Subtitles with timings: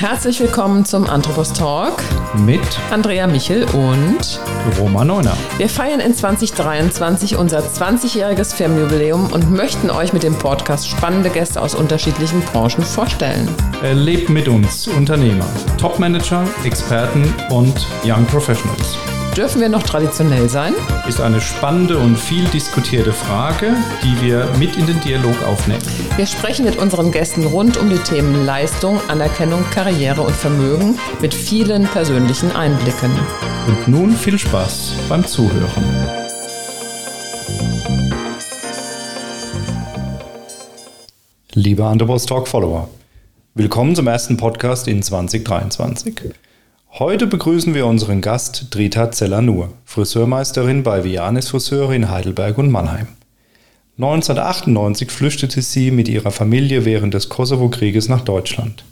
[0.00, 2.02] Herzlich willkommen zum Anthropos Talk
[2.34, 2.58] mit
[2.90, 4.40] Andrea Michel und
[4.78, 5.36] Roman Neuner.
[5.58, 11.60] Wir feiern in 2023 unser 20-jähriges Firmenjubiläum und möchten euch mit dem Podcast spannende Gäste
[11.60, 13.46] aus unterschiedlichen Branchen vorstellen.
[13.82, 15.44] Erlebt mit uns Unternehmer,
[15.76, 18.96] Topmanager, Experten und Young Professionals.
[19.36, 20.74] Dürfen wir noch traditionell sein?
[21.08, 25.82] Ist eine spannende und viel diskutierte Frage, die wir mit in den Dialog aufnehmen.
[26.16, 31.32] Wir sprechen mit unseren Gästen rund um die Themen Leistung, Anerkennung, Karriere und Vermögen mit
[31.32, 33.12] vielen persönlichen Einblicken.
[33.68, 35.84] Und nun viel Spaß beim Zuhören.
[41.54, 42.88] Liebe Underboss Talk Follower,
[43.54, 46.32] willkommen zum ersten Podcast in 2023.
[46.98, 53.06] Heute begrüßen wir unseren Gast Drita Zellanur, Friseurmeisterin bei Vianis Friseure in Heidelberg und Mannheim.
[53.96, 58.84] 1998 flüchtete sie mit ihrer Familie während des Kosovo-Krieges nach Deutschland.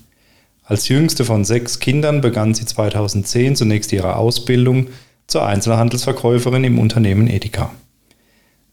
[0.64, 4.86] Als jüngste von sechs Kindern begann sie 2010 zunächst ihre Ausbildung
[5.27, 7.72] zur Einzelhandelsverkäuferin im Unternehmen Edeka.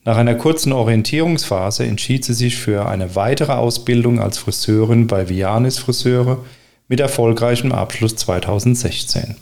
[0.03, 5.79] Nach einer kurzen Orientierungsphase entschied sie sich für eine weitere Ausbildung als Friseurin bei Vianis
[5.79, 6.45] Friseure
[6.87, 9.35] mit erfolgreichem Abschluss 2016.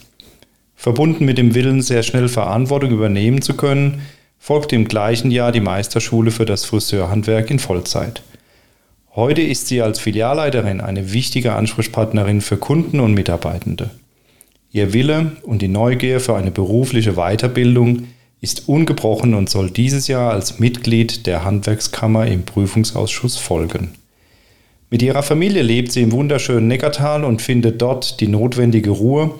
[0.75, 4.01] Verbunden mit dem Willen, sehr schnell Verantwortung übernehmen zu können,
[4.37, 8.21] folgte im gleichen Jahr die Meisterschule für das Friseurhandwerk in Vollzeit.
[9.15, 13.91] Heute ist sie als Filialleiterin eine wichtige Ansprechpartnerin für Kunden und Mitarbeitende.
[14.71, 18.07] Ihr Wille und die Neugier für eine berufliche Weiterbildung
[18.41, 23.91] ist ungebrochen und soll dieses Jahr als Mitglied der Handwerkskammer im Prüfungsausschuss folgen.
[24.93, 29.31] Mit ihrer Familie lebt sie im wunderschönen Neckartal und findet dort die notwendige Ruhe,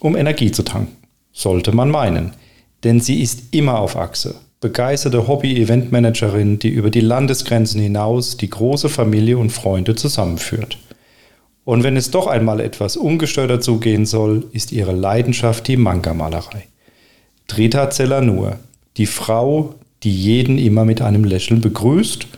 [0.00, 0.94] um Energie zu tanken.
[1.32, 2.32] Sollte man meinen.
[2.84, 4.34] Denn sie ist immer auf Achse.
[4.60, 10.76] Begeisterte Hobby-Eventmanagerin, die über die Landesgrenzen hinaus die große Familie und Freunde zusammenführt.
[11.64, 16.68] Und wenn es doch einmal etwas ungestörter zugehen soll, ist ihre Leidenschaft die Manga-Malerei.
[17.46, 18.58] Drita Zellanur,
[18.98, 22.28] die Frau, die jeden immer mit einem Lächeln begrüßt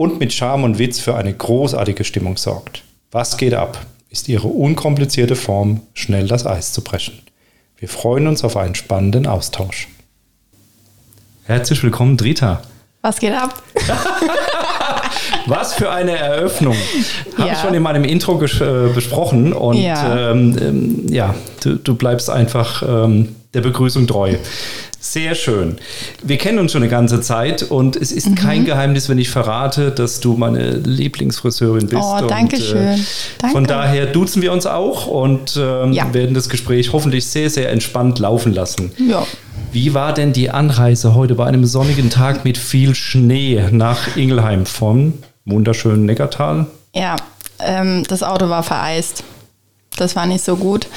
[0.00, 2.84] und mit Charme und Witz für eine großartige Stimmung sorgt.
[3.10, 3.84] Was geht ab?
[4.08, 7.20] Ist ihre unkomplizierte Form, schnell das Eis zu brechen.
[7.76, 9.88] Wir freuen uns auf einen spannenden Austausch.
[11.44, 12.62] Herzlich willkommen, Drita.
[13.02, 13.62] Was geht ab?
[15.46, 16.76] Was für eine Eröffnung.
[17.36, 17.54] Habe ja.
[17.54, 19.52] ich schon in meinem Intro äh, besprochen.
[19.52, 24.34] Und ja, ähm, ähm, ja du, du, bleibst einfach ähm, der Begrüßung treu.
[25.02, 25.78] Sehr schön.
[26.22, 28.34] Wir kennen uns schon eine ganze Zeit und es ist mhm.
[28.34, 32.02] kein Geheimnis, wenn ich verrate, dass du meine Lieblingsfriseurin bist.
[32.02, 33.06] Oh, danke und, äh, schön.
[33.38, 33.56] Danke.
[33.56, 36.12] Von daher duzen wir uns auch und ähm, ja.
[36.12, 38.92] werden das Gespräch hoffentlich sehr, sehr entspannt laufen lassen.
[38.98, 39.26] Ja.
[39.72, 44.66] Wie war denn die Anreise heute bei einem sonnigen Tag mit viel Schnee nach Ingelheim
[44.66, 46.66] vom wunderschönen Neckartal?
[46.94, 47.16] Ja,
[47.60, 49.24] ähm, das Auto war vereist.
[49.96, 50.88] Das war nicht so gut.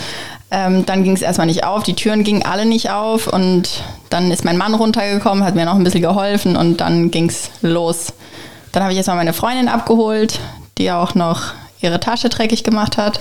[0.49, 4.29] Ähm, dann ging es erstmal nicht auf, die Türen gingen alle nicht auf und dann
[4.29, 8.13] ist mein Mann runtergekommen, hat mir noch ein bisschen geholfen und dann ging es los.
[8.71, 10.39] Dann habe ich erstmal meine Freundin abgeholt,
[10.77, 13.19] die auch noch ihre Tasche dreckig gemacht hat.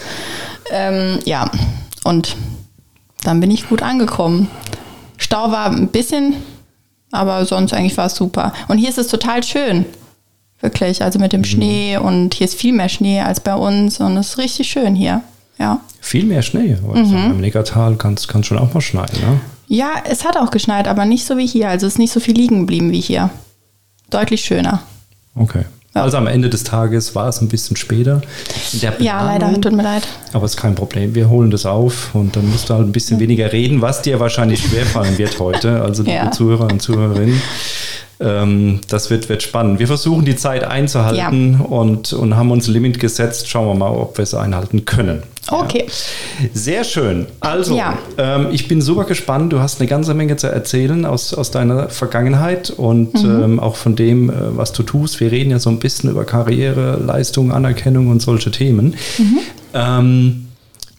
[0.70, 1.50] Ähm, ja,
[2.04, 2.36] und
[3.24, 4.50] dann bin ich gut angekommen.
[5.22, 6.34] Stau war ein bisschen,
[7.12, 8.52] aber sonst eigentlich war es super.
[8.68, 9.84] Und hier ist es total schön.
[10.60, 11.46] Wirklich, also mit dem mhm.
[11.46, 14.94] Schnee und hier ist viel mehr Schnee als bei uns und es ist richtig schön
[14.94, 15.22] hier.
[15.58, 15.80] Ja.
[16.00, 16.76] Viel mehr Schnee.
[16.76, 17.14] Mhm.
[17.14, 19.40] Im Neckartal kann es schon auch mal schneien, ne?
[19.68, 21.68] Ja, es hat auch geschneit, aber nicht so wie hier.
[21.68, 23.30] Also es ist nicht so viel liegen geblieben wie hier.
[24.10, 24.82] Deutlich schöner.
[25.34, 25.64] Okay.
[25.94, 26.04] Ja.
[26.04, 28.22] Also am Ende des Tages war es ein bisschen später.
[28.98, 30.08] ja, leider, tut mir leid.
[30.32, 31.14] Aber es ist kein Problem.
[31.14, 33.24] Wir holen das auf und dann musst du halt ein bisschen ja.
[33.24, 35.82] weniger reden, was dir wahrscheinlich schwerfallen wird heute.
[35.82, 36.30] Also liebe ja.
[36.30, 37.40] Zuhörer und Zuhörerinnen.
[38.22, 39.78] Ähm, das wird, wird spannend.
[39.80, 41.64] Wir versuchen die Zeit einzuhalten ja.
[41.64, 43.48] und, und haben uns Limit gesetzt.
[43.48, 45.24] Schauen wir mal, ob wir es einhalten können.
[45.50, 45.86] Okay.
[45.86, 46.48] Ja.
[46.54, 47.26] Sehr schön.
[47.40, 47.98] Also, ja.
[48.16, 49.52] ähm, ich bin super gespannt.
[49.52, 53.42] Du hast eine ganze Menge zu erzählen aus, aus deiner Vergangenheit und mhm.
[53.42, 55.18] ähm, auch von dem, äh, was du tust.
[55.18, 58.94] Wir reden ja so ein bisschen über Karriere, Leistung, Anerkennung und solche Themen.
[59.18, 59.38] Mhm.
[59.74, 60.48] Ähm,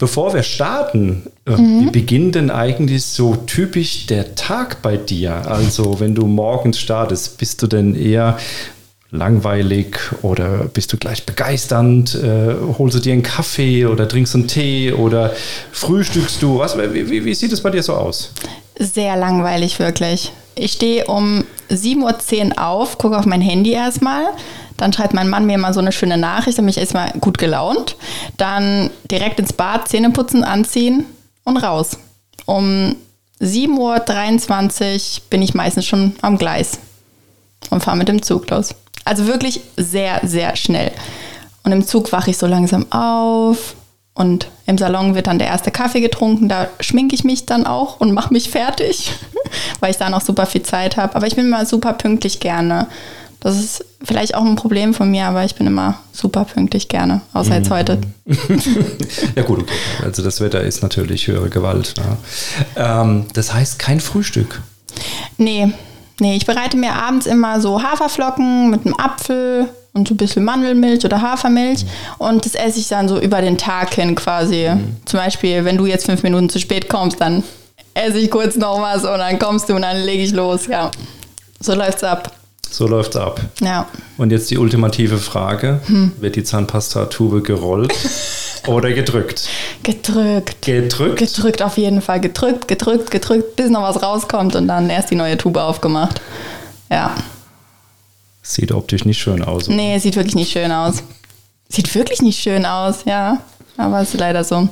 [0.04, 1.86] Bevor wir starten, äh, mhm.
[1.86, 5.50] wie beginnt denn eigentlich so typisch der Tag bei dir?
[5.50, 8.38] Also wenn du morgens startest, bist du denn eher
[9.12, 12.16] langweilig oder bist du gleich begeisternd?
[12.16, 15.32] Äh, holst du dir einen Kaffee oder trinkst einen Tee oder
[15.72, 16.60] frühstückst du?
[16.60, 18.34] Was, wie, wie, wie sieht es bei dir so aus?
[18.78, 20.34] Sehr langweilig, wirklich.
[20.56, 24.26] Ich stehe um 7.10 Uhr auf, gucke auf mein Handy erstmal,
[24.78, 27.38] dann schreibt mein Mann mir mal so eine schöne Nachricht, dann bin ich erstmal gut
[27.38, 27.96] gelaunt.
[28.38, 31.06] Dann direkt ins Bad, Zähne putzen, anziehen
[31.44, 31.98] und raus.
[32.46, 32.96] Um
[33.42, 36.80] 7.23 Uhr bin ich meistens schon am Gleis
[37.70, 38.76] und fahre mit dem Zug los.
[39.06, 40.92] Also wirklich sehr, sehr schnell.
[41.64, 43.76] Und im Zug wache ich so langsam auf,
[44.16, 46.48] Und im Salon wird dann der erste Kaffee getrunken.
[46.48, 49.12] Da schminke ich mich dann auch und mache mich fertig,
[49.80, 51.16] weil ich da noch super viel Zeit habe.
[51.16, 52.88] Aber ich bin immer super pünktlich gerne.
[53.44, 57.20] Das ist vielleicht auch ein Problem von mir, aber ich bin immer super pünktlich gerne,
[57.34, 58.00] außer jetzt heute.
[59.36, 59.74] ja gut, okay.
[60.02, 61.94] Also das Wetter ist natürlich höhere Gewalt.
[62.78, 63.02] Ja.
[63.02, 64.62] Ähm, das heißt kein Frühstück.
[65.38, 65.74] Nee,
[66.22, 70.46] nee, ich bereite mir abends immer so Haferflocken mit einem Apfel und so ein bisschen
[70.46, 71.84] Mandelmilch oder Hafermilch.
[71.84, 71.90] Mhm.
[72.20, 74.70] Und das esse ich dann so über den Tag hin quasi.
[74.74, 74.96] Mhm.
[75.04, 77.44] Zum Beispiel, wenn du jetzt fünf Minuten zu spät kommst, dann
[77.94, 80.68] esse ich kurz noch was und dann kommst du und dann lege ich los.
[80.68, 80.92] Ja,
[81.60, 82.32] so läuft's ab.
[82.74, 83.40] So läuft's ab.
[83.62, 83.88] Ja.
[84.18, 86.12] Und jetzt die ultimative Frage: hm.
[86.20, 87.94] Wird die Zahnpasta-Tube gerollt
[88.68, 89.48] oder gedrückt?
[89.84, 90.64] Gedrückt.
[90.64, 91.18] Gedrückt?
[91.18, 92.20] Gedrückt auf jeden Fall.
[92.20, 96.20] Gedrückt, gedrückt, gedrückt, bis noch was rauskommt und dann erst die neue Tube aufgemacht.
[96.90, 97.14] Ja.
[98.42, 99.68] Sieht optisch nicht schön aus.
[99.68, 99.76] Oder?
[99.76, 101.04] Nee, sieht wirklich nicht schön aus.
[101.70, 103.38] Sieht wirklich nicht schön aus, ja.
[103.78, 104.68] Aber es ist leider so.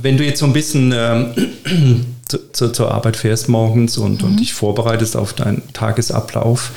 [0.00, 4.28] Wenn du jetzt so ein bisschen ähm, zu, zu, zur Arbeit fährst morgens und, mhm.
[4.28, 6.72] und dich vorbereitest auf deinen Tagesablauf.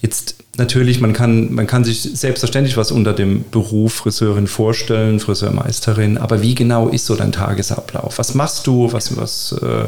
[0.00, 6.18] Jetzt natürlich, man kann, man kann sich selbstverständlich was unter dem Beruf Friseurin vorstellen, Friseurmeisterin,
[6.18, 8.18] aber wie genau ist so dein Tagesablauf?
[8.18, 8.92] Was machst du?
[8.92, 9.84] Was, was äh,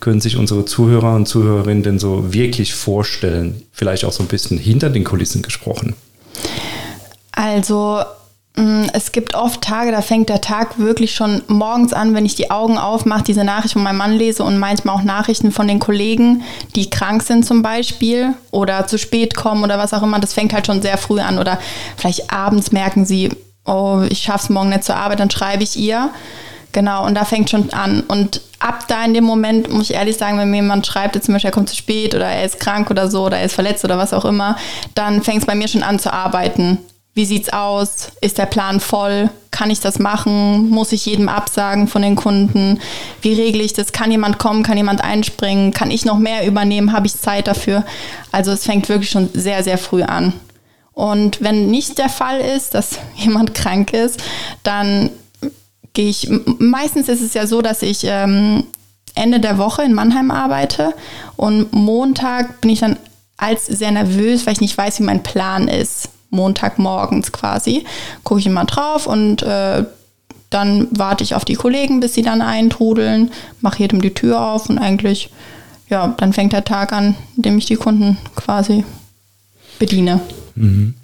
[0.00, 3.62] können sich unsere Zuhörer und Zuhörerinnen denn so wirklich vorstellen?
[3.72, 5.94] Vielleicht auch so ein bisschen hinter den Kulissen gesprochen.
[7.32, 8.02] Also
[8.92, 12.50] es gibt oft Tage, da fängt der Tag wirklich schon morgens an, wenn ich die
[12.50, 16.42] Augen aufmache, diese Nachricht von meinem Mann lese und manchmal auch Nachrichten von den Kollegen,
[16.74, 20.20] die krank sind zum Beispiel oder zu spät kommen oder was auch immer.
[20.20, 21.58] Das fängt halt schon sehr früh an oder
[21.98, 23.30] vielleicht abends merken sie,
[23.66, 26.08] oh, ich schaff's morgen nicht zur Arbeit, dann schreibe ich ihr.
[26.72, 28.02] Genau, und da fängt schon an.
[28.08, 31.34] Und ab da in dem Moment, muss ich ehrlich sagen, wenn mir jemand schreibt, zum
[31.34, 33.84] Beispiel, er kommt zu spät oder er ist krank oder so oder er ist verletzt
[33.84, 34.56] oder was auch immer,
[34.94, 36.78] dann fängt es bei mir schon an zu arbeiten.
[37.16, 38.12] Wie sieht's aus?
[38.20, 39.30] Ist der Plan voll?
[39.50, 40.68] Kann ich das machen?
[40.68, 42.78] Muss ich jedem absagen von den Kunden?
[43.22, 43.92] Wie regle ich das?
[43.92, 44.62] Kann jemand kommen?
[44.62, 45.72] Kann jemand einspringen?
[45.72, 46.92] Kann ich noch mehr übernehmen?
[46.92, 47.86] Habe ich Zeit dafür?
[48.32, 50.34] Also es fängt wirklich schon sehr, sehr früh an.
[50.92, 54.22] Und wenn nicht der Fall ist, dass jemand krank ist,
[54.62, 55.08] dann
[55.94, 56.28] gehe ich,
[56.58, 58.64] meistens ist es ja so, dass ich ähm,
[59.14, 60.92] Ende der Woche in Mannheim arbeite
[61.36, 62.98] und Montag bin ich dann
[63.38, 66.10] als sehr nervös, weil ich nicht weiß, wie mein Plan ist.
[66.30, 67.84] Montagmorgens quasi.
[68.24, 69.84] Gucke ich immer drauf und äh,
[70.50, 73.30] dann warte ich auf die Kollegen, bis sie dann eintrudeln,
[73.60, 75.30] mache jedem die Tür auf und eigentlich,
[75.88, 78.84] ja, dann fängt der Tag an, indem ich die Kunden quasi
[79.78, 80.20] bediene.
[80.54, 80.94] Mhm.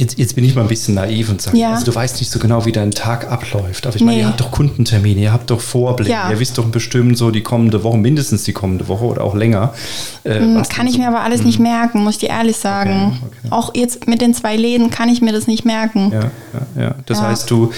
[0.00, 1.72] Jetzt, jetzt, bin ich mal ein bisschen naiv und sage, ja.
[1.72, 3.86] also du weißt nicht so genau, wie dein Tag abläuft.
[3.86, 4.06] Aber ich nee.
[4.06, 6.30] meine, ihr habt doch Kundentermine, ihr habt doch Vorblick, ja.
[6.30, 9.74] ihr wisst doch bestimmt so die kommende Woche, mindestens die kommende Woche oder auch länger.
[10.24, 11.46] Äh, hm, kann ich so, mir aber alles mh.
[11.46, 13.18] nicht merken, muss ich dir ehrlich sagen.
[13.22, 13.48] Okay, okay.
[13.50, 16.10] Auch jetzt mit den zwei Läden kann ich mir das nicht merken.
[16.12, 16.30] Ja,
[16.76, 16.94] ja, ja.
[17.04, 17.70] Das heißt, du,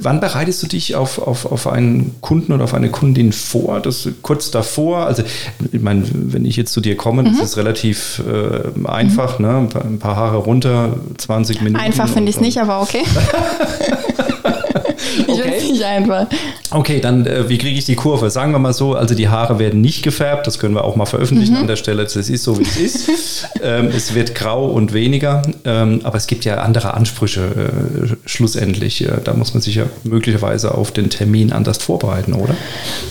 [0.00, 3.80] Wann bereitest du dich auf, auf, auf einen Kunden oder auf eine Kundin vor?
[3.80, 5.22] Das kurz davor, also
[5.70, 7.26] ich meine, wenn ich jetzt zu dir komme, mhm.
[7.26, 9.46] das ist relativ äh, einfach, mhm.
[9.46, 9.68] ne?
[9.84, 11.80] Ein paar Haare runter, 20 Minuten.
[11.80, 13.04] Einfach finde ich es nicht, aber okay.
[15.18, 15.50] ich okay.
[15.50, 16.26] weiß nicht einfach.
[16.70, 18.30] Okay, dann äh, wie kriege ich die Kurve?
[18.30, 21.06] Sagen wir mal so, also die Haare werden nicht gefärbt, das können wir auch mal
[21.06, 21.60] veröffentlichen mhm.
[21.60, 22.02] an der Stelle.
[22.02, 23.48] Das ist so, wie es ist.
[23.62, 29.04] ähm, es wird grau und weniger, ähm, aber es gibt ja andere Ansprüche äh, schlussendlich.
[29.04, 32.54] Äh, da muss man sich ja möglicherweise auf den Termin anders vorbereiten, oder?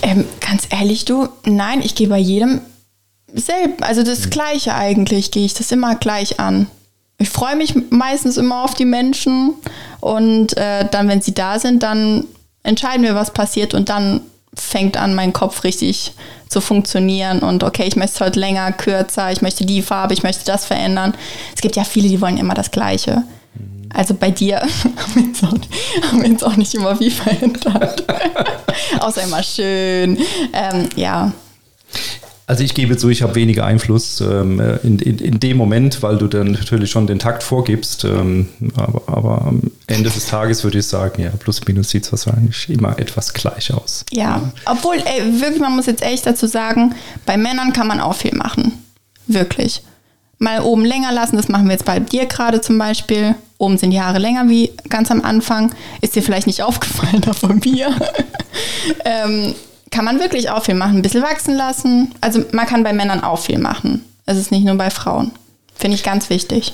[0.01, 2.61] Ähm, ganz ehrlich, du, nein, ich gehe bei jedem
[3.33, 4.29] selbst, also das mhm.
[4.31, 6.67] Gleiche eigentlich, gehe ich das immer gleich an
[7.19, 9.53] ich freue mich meistens immer auf die Menschen
[9.99, 12.25] und äh, dann, wenn sie da sind, dann
[12.63, 14.21] entscheiden wir, was passiert und dann
[14.53, 16.13] fängt an, mein Kopf richtig
[16.47, 20.23] zu funktionieren und okay, ich möchte es heute länger, kürzer, ich möchte die Farbe, ich
[20.23, 21.13] möchte das verändern.
[21.53, 23.23] Es gibt ja viele, die wollen immer das Gleiche.
[23.93, 25.53] Also bei dir haben wir jetzt auch,
[26.07, 28.03] haben wir jetzt auch nicht immer viel verändert.
[28.99, 30.17] Außer immer schön.
[30.53, 31.31] Ähm, ja.
[32.49, 36.17] Also ich gebe zu, ich habe weniger Einfluss ähm, in, in, in, dem Moment, weil
[36.17, 38.05] du dann natürlich schon den Takt vorgibst.
[38.05, 42.11] Ähm, aber, aber, am Ende des Tages würde ich sagen, ja, plus minus sieht es
[42.11, 44.03] wahrscheinlich immer etwas gleich aus.
[44.09, 46.95] Ja, obwohl, ey, wirklich, man muss jetzt echt dazu sagen,
[47.27, 48.73] bei Männern kann man auch viel machen.
[49.27, 49.83] Wirklich.
[50.39, 53.35] Mal oben länger lassen, das machen wir jetzt bei dir gerade zum Beispiel.
[53.59, 55.71] Oben sind die Haare länger wie ganz am Anfang.
[56.01, 57.93] Ist dir vielleicht nicht aufgefallen, von mir.
[59.05, 59.53] ähm,
[59.91, 60.97] kann man wirklich auch viel machen.
[60.97, 62.13] Ein bisschen wachsen lassen.
[62.21, 64.03] Also man kann bei Männern auch viel machen.
[64.25, 65.31] Es ist nicht nur bei Frauen.
[65.75, 66.73] Finde ich ganz wichtig.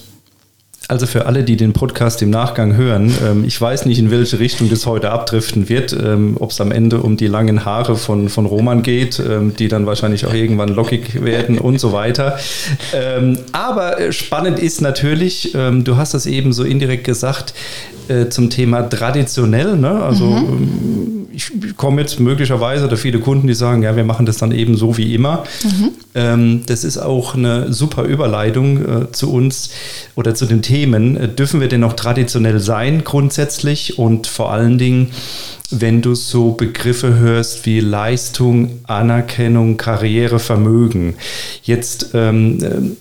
[0.88, 4.38] Also für alle, die den Podcast im Nachgang hören, ähm, ich weiß nicht, in welche
[4.38, 8.29] Richtung das heute abdriften wird, ähm, ob es am Ende um die langen Haare von,
[8.29, 12.38] von Roman geht, ähm, die dann wahrscheinlich auch irgendwann lockig werden und so weiter.
[13.51, 17.53] Aber äh, spannend ist natürlich, du hast das eben so indirekt gesagt,
[18.07, 19.77] äh, zum Thema traditionell.
[19.77, 19.89] Ne?
[19.89, 21.25] Also mhm.
[21.35, 24.77] Ich komme jetzt möglicherweise oder viele Kunden, die sagen, ja, wir machen das dann eben
[24.77, 25.43] so wie immer.
[25.63, 25.89] Mhm.
[26.15, 29.71] Ähm, das ist auch eine super Überleitung äh, zu uns
[30.15, 31.17] oder zu den Themen.
[31.17, 35.11] Äh, dürfen wir denn noch traditionell sein grundsätzlich und vor allen Dingen,
[35.71, 41.15] wenn du so Begriffe hörst wie Leistung, Anerkennung, Karriere, Vermögen.
[41.63, 42.95] Jetzt ähm, äh,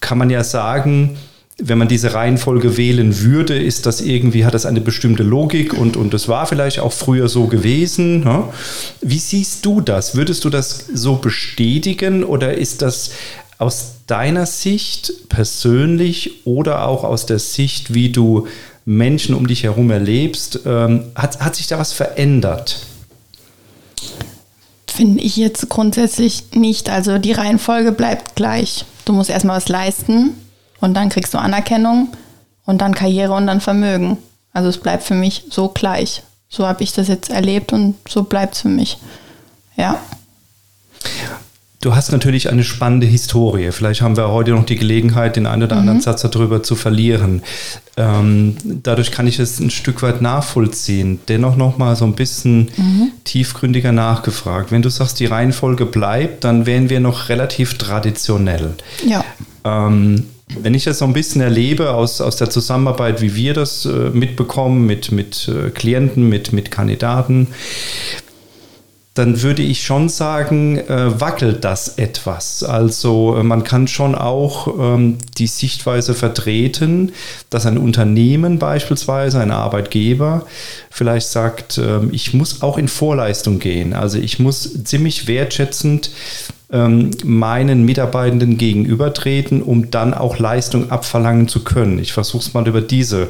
[0.00, 1.16] kann man ja sagen,
[1.62, 5.96] wenn man diese Reihenfolge wählen würde, ist das irgendwie, hat das eine bestimmte Logik und,
[5.96, 8.24] und das war vielleicht auch früher so gewesen.
[8.24, 8.44] Ne?
[9.00, 10.14] Wie siehst du das?
[10.14, 13.10] Würdest du das so bestätigen oder ist das
[13.58, 18.46] aus deiner Sicht persönlich oder auch aus der Sicht, wie du
[18.86, 22.86] Menschen um dich herum erlebst, ähm, hat, hat sich da was verändert?
[24.88, 26.88] Finde ich jetzt grundsätzlich nicht.
[26.88, 28.86] Also die Reihenfolge bleibt gleich.
[29.04, 30.32] Du musst erstmal was leisten
[30.80, 32.08] und dann kriegst du Anerkennung
[32.66, 34.18] und dann Karriere und dann Vermögen.
[34.52, 36.22] Also es bleibt für mich so gleich.
[36.48, 38.98] So habe ich das jetzt erlebt und so bleibt es für mich.
[39.76, 39.98] Ja.
[41.82, 43.72] Du hast natürlich eine spannende Historie.
[43.72, 46.02] Vielleicht haben wir heute noch die Gelegenheit, den einen oder anderen mhm.
[46.02, 47.42] Satz darüber zu verlieren.
[47.96, 51.20] Ähm, dadurch kann ich es ein Stück weit nachvollziehen.
[51.28, 53.12] Dennoch noch mal so ein bisschen mhm.
[53.24, 54.72] tiefgründiger nachgefragt.
[54.72, 58.74] Wenn du sagst, die Reihenfolge bleibt, dann wären wir noch relativ traditionell.
[59.06, 59.24] Ja.
[59.64, 60.26] Ähm,
[60.58, 64.10] wenn ich das so ein bisschen erlebe aus, aus der Zusammenarbeit, wie wir das äh,
[64.10, 67.48] mitbekommen mit, mit äh, Klienten, mit, mit Kandidaten,
[69.14, 72.62] dann würde ich schon sagen, äh, wackelt das etwas.
[72.62, 77.12] Also äh, man kann schon auch ähm, die Sichtweise vertreten,
[77.50, 80.46] dass ein Unternehmen beispielsweise, ein Arbeitgeber,
[80.90, 83.94] vielleicht sagt, äh, ich muss auch in Vorleistung gehen.
[83.94, 86.12] Also ich muss ziemlich wertschätzend
[86.72, 91.98] ähm, meinen Mitarbeitenden gegenübertreten, um dann auch Leistung abverlangen zu können.
[91.98, 93.28] Ich versuche es mal über diese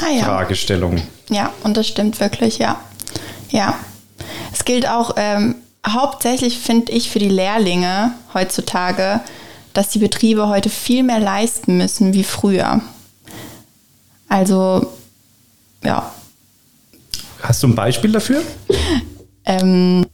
[0.00, 0.24] ah, ja.
[0.24, 1.00] Fragestellung.
[1.28, 2.80] Ja, und das stimmt wirklich, ja.
[3.50, 3.78] Ja.
[4.52, 5.54] Es gilt auch ähm,
[5.86, 9.20] hauptsächlich, finde ich, für die Lehrlinge heutzutage,
[9.72, 12.80] dass die Betriebe heute viel mehr leisten müssen wie früher.
[14.28, 14.86] Also,
[15.84, 16.12] ja.
[17.42, 18.42] Hast du ein Beispiel dafür?
[19.44, 20.06] ähm,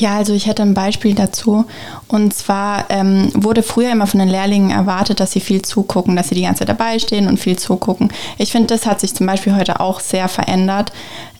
[0.00, 1.64] ja, also ich hätte ein Beispiel dazu.
[2.06, 6.28] Und zwar ähm, wurde früher immer von den Lehrlingen erwartet, dass sie viel zugucken, dass
[6.28, 8.12] sie die ganze Zeit dabei stehen und viel zugucken.
[8.38, 10.92] Ich finde, das hat sich zum Beispiel heute auch sehr verändert,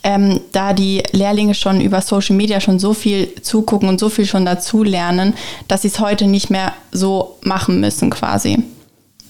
[0.03, 4.27] ähm, da die Lehrlinge schon über Social Media schon so viel zugucken und so viel
[4.27, 5.35] schon dazu lernen,
[5.67, 8.62] dass sie es heute nicht mehr so machen müssen quasi.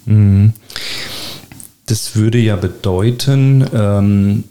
[0.05, 0.53] Mhm.
[1.87, 4.45] Das würde ja bedeuten, ähm,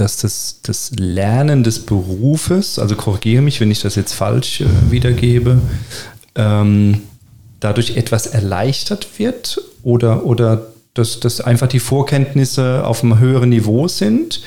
[0.00, 4.66] dass das, das Lernen des Berufes, also korrigiere mich, wenn ich das jetzt falsch äh,
[4.90, 5.60] wiedergebe,
[6.34, 7.02] ähm,
[7.60, 13.88] dadurch etwas erleichtert wird oder, oder dass, dass einfach die Vorkenntnisse auf einem höheren Niveau
[13.88, 14.42] sind.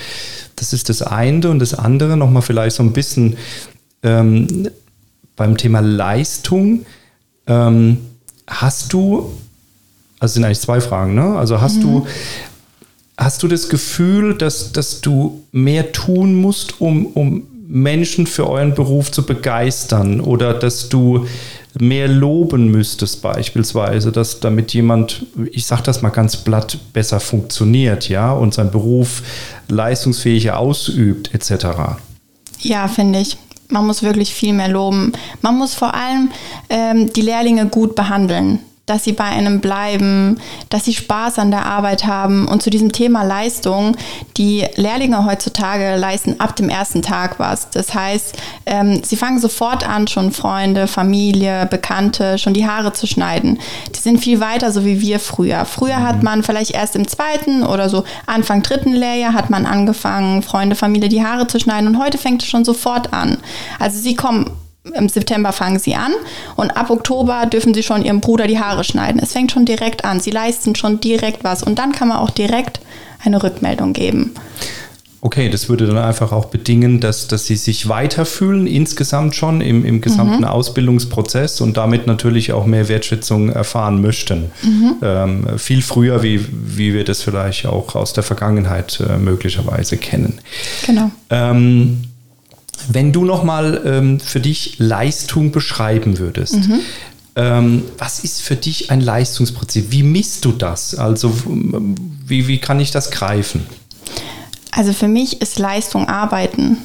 [0.56, 3.38] Das ist das eine und das andere nochmal vielleicht so ein bisschen
[4.04, 4.70] ähm,
[5.36, 6.86] beim Thema Leistung.
[7.48, 7.98] Ähm,
[8.48, 9.32] hast du,
[10.20, 11.36] also sind eigentlich zwei Fragen, ne?
[11.38, 11.82] Also hast mhm.
[11.82, 12.08] du
[13.22, 18.74] Hast du das Gefühl, dass, dass du mehr tun musst, um, um Menschen für euren
[18.74, 21.28] Beruf zu begeistern oder dass du
[21.80, 28.10] mehr loben müsstest beispielsweise, dass damit jemand, ich sage das mal ganz platt, besser funktioniert,
[28.10, 29.22] ja, und seinen Beruf
[29.68, 31.68] leistungsfähiger ausübt etc.
[32.60, 33.38] Ja, finde ich.
[33.70, 35.14] Man muss wirklich viel mehr loben.
[35.42, 36.32] Man muss vor allem
[36.72, 38.62] ähm, die Lehrlinge gut behandeln
[38.92, 42.46] dass sie bei einem bleiben, dass sie Spaß an der Arbeit haben.
[42.46, 43.96] Und zu diesem Thema Leistung,
[44.36, 47.70] die Lehrlinge heutzutage leisten ab dem ersten Tag was.
[47.70, 53.08] Das heißt, ähm, sie fangen sofort an, schon Freunde, Familie, Bekannte, schon die Haare zu
[53.08, 53.60] schneiden.
[53.96, 55.64] Die sind viel weiter, so wie wir früher.
[55.64, 56.24] Früher hat mhm.
[56.24, 61.08] man vielleicht erst im zweiten oder so Anfang dritten Lehrjahr hat man angefangen, Freunde, Familie
[61.08, 61.88] die Haare zu schneiden.
[61.88, 63.38] Und heute fängt es schon sofort an.
[63.80, 64.52] Also sie kommen
[64.84, 66.12] im September fangen sie an
[66.56, 69.22] und ab Oktober dürfen sie schon ihrem Bruder die Haare schneiden.
[69.22, 70.20] Es fängt schon direkt an.
[70.20, 72.82] Sie leisten schon direkt was und dann kann man auch direkt
[73.24, 74.34] eine Rückmeldung geben.
[75.24, 79.86] Okay, das würde dann einfach auch bedingen, dass, dass sie sich weiterfühlen insgesamt schon im,
[79.86, 80.46] im gesamten mhm.
[80.46, 84.50] Ausbildungsprozess und damit natürlich auch mehr Wertschätzung erfahren möchten.
[84.64, 84.96] Mhm.
[85.04, 90.40] Ähm, viel früher, wie, wie wir das vielleicht auch aus der Vergangenheit äh, möglicherweise kennen.
[90.88, 91.12] Genau.
[91.30, 92.02] Ähm,
[92.90, 96.82] wenn du nochmal ähm, für dich Leistung beschreiben würdest, mhm.
[97.36, 99.92] Ähm, was ist für dich ein Leistungsprinzip?
[99.92, 100.96] Wie misst du das?
[100.96, 101.34] Also
[102.26, 103.66] wie, wie kann ich das greifen?
[104.72, 106.78] Also für mich ist Leistung Arbeiten.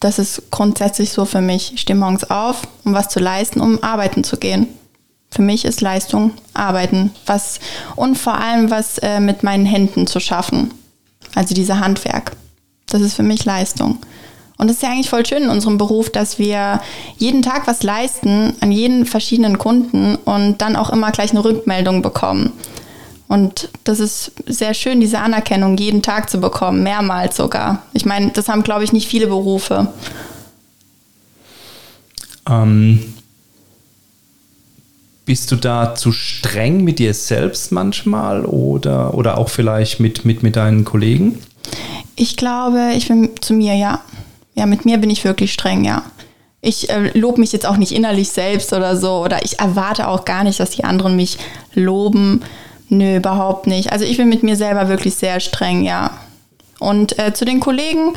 [0.00, 1.72] Das ist grundsätzlich so für mich.
[1.74, 4.66] Ich stehe morgens auf, um was zu leisten, um arbeiten zu gehen.
[5.30, 7.12] Für mich ist Leistung Arbeiten.
[7.26, 7.60] Was,
[7.94, 10.72] und vor allem was äh, mit meinen Händen zu schaffen.
[11.34, 12.32] Also diese Handwerk.
[12.86, 13.98] Das ist für mich Leistung.
[14.58, 16.80] Und es ist ja eigentlich voll schön in unserem Beruf, dass wir
[17.18, 22.00] jeden Tag was leisten an jeden verschiedenen Kunden und dann auch immer gleich eine Rückmeldung
[22.02, 22.52] bekommen.
[23.28, 27.82] Und das ist sehr schön, diese Anerkennung jeden Tag zu bekommen, mehrmals sogar.
[27.92, 29.88] Ich meine, das haben, glaube ich, nicht viele Berufe.
[32.48, 33.14] Ähm,
[35.24, 40.44] bist du da zu streng mit dir selbst manchmal oder, oder auch vielleicht mit, mit,
[40.44, 41.40] mit deinen Kollegen?
[42.14, 44.00] Ich glaube, ich bin zu mir, ja.
[44.56, 46.02] Ja, mit mir bin ich wirklich streng, ja.
[46.60, 49.22] Ich äh, lobe mich jetzt auch nicht innerlich selbst oder so.
[49.22, 51.38] Oder ich erwarte auch gar nicht, dass die anderen mich
[51.74, 52.42] loben.
[52.88, 53.92] Nö, überhaupt nicht.
[53.92, 56.10] Also ich bin mit mir selber wirklich sehr streng, ja.
[56.78, 58.14] Und äh, zu den Kollegen,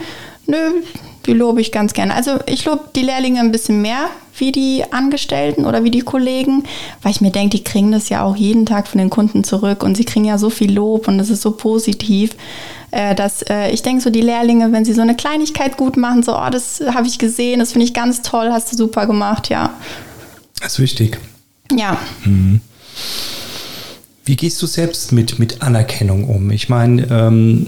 [0.48, 0.82] nö,
[1.26, 2.14] die lobe ich ganz gerne.
[2.16, 6.64] Also ich lobe die Lehrlinge ein bisschen mehr wie die Angestellten oder wie die Kollegen,
[7.02, 9.84] weil ich mir denke, die kriegen das ja auch jeden Tag von den Kunden zurück
[9.84, 12.36] und sie kriegen ja so viel Lob und es ist so positiv,
[12.92, 16.24] äh, dass äh, ich denke, so die Lehrlinge, wenn sie so eine Kleinigkeit gut machen,
[16.24, 19.50] so, oh, das habe ich gesehen, das finde ich ganz toll, hast du super gemacht,
[19.50, 19.74] ja.
[20.62, 21.18] Das ist wichtig.
[21.76, 21.98] Ja.
[22.24, 22.62] Mhm.
[24.26, 26.52] Wie gehst du selbst mit, mit Anerkennung um?
[26.52, 27.68] Ich meine, ähm,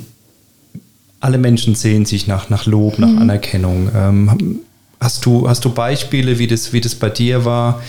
[1.21, 3.19] alle Menschen sehen sich nach, nach Lob, nach mhm.
[3.19, 3.89] Anerkennung.
[3.95, 4.59] Ähm,
[4.99, 7.81] hast, du, hast du Beispiele, wie das, wie das bei dir war?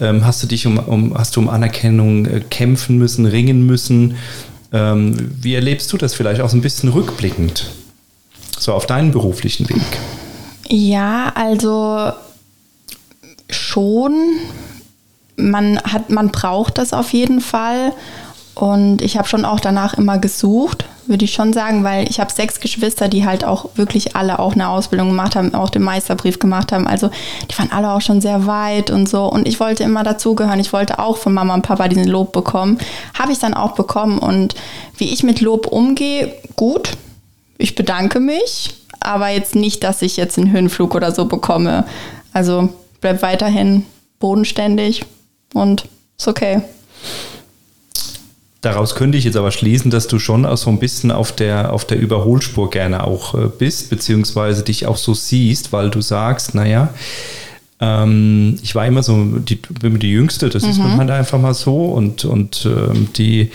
[0.00, 4.16] Ähm, hast du dich um, um, hast du um Anerkennung äh, kämpfen müssen, ringen müssen?
[4.72, 7.70] Ähm, wie erlebst du das vielleicht auch so ein bisschen rückblickend?
[8.58, 9.82] So auf deinen beruflichen Weg?
[10.68, 12.12] Ja, also
[13.50, 14.14] schon.
[15.36, 17.92] Man, hat, man braucht das auf jeden Fall.
[18.58, 22.32] Und ich habe schon auch danach immer gesucht, würde ich schon sagen, weil ich habe
[22.32, 26.40] sechs Geschwister, die halt auch wirklich alle auch eine Ausbildung gemacht haben, auch den Meisterbrief
[26.40, 26.88] gemacht haben.
[26.88, 27.08] Also
[27.48, 29.26] die waren alle auch schon sehr weit und so.
[29.26, 30.58] Und ich wollte immer dazugehören.
[30.58, 32.78] Ich wollte auch von Mama und Papa diesen Lob bekommen.
[33.16, 34.18] Habe ich dann auch bekommen.
[34.18, 34.56] Und
[34.96, 36.96] wie ich mit Lob umgehe, gut.
[37.58, 41.84] Ich bedanke mich, aber jetzt nicht, dass ich jetzt einen Höhenflug oder so bekomme.
[42.32, 43.86] Also bleib weiterhin
[44.18, 45.04] bodenständig
[45.54, 45.84] und
[46.18, 46.62] ist okay.
[48.60, 51.72] Daraus könnte ich jetzt aber schließen, dass du schon auch so ein bisschen auf der,
[51.72, 56.56] auf der Überholspur gerne auch äh, bist, beziehungsweise dich auch so siehst, weil du sagst,
[56.56, 56.92] naja,
[57.80, 60.70] ähm, ich war immer so die, die Jüngste, das mhm.
[60.70, 61.84] ist man halt einfach mal so.
[61.84, 63.52] Und, und ähm, die,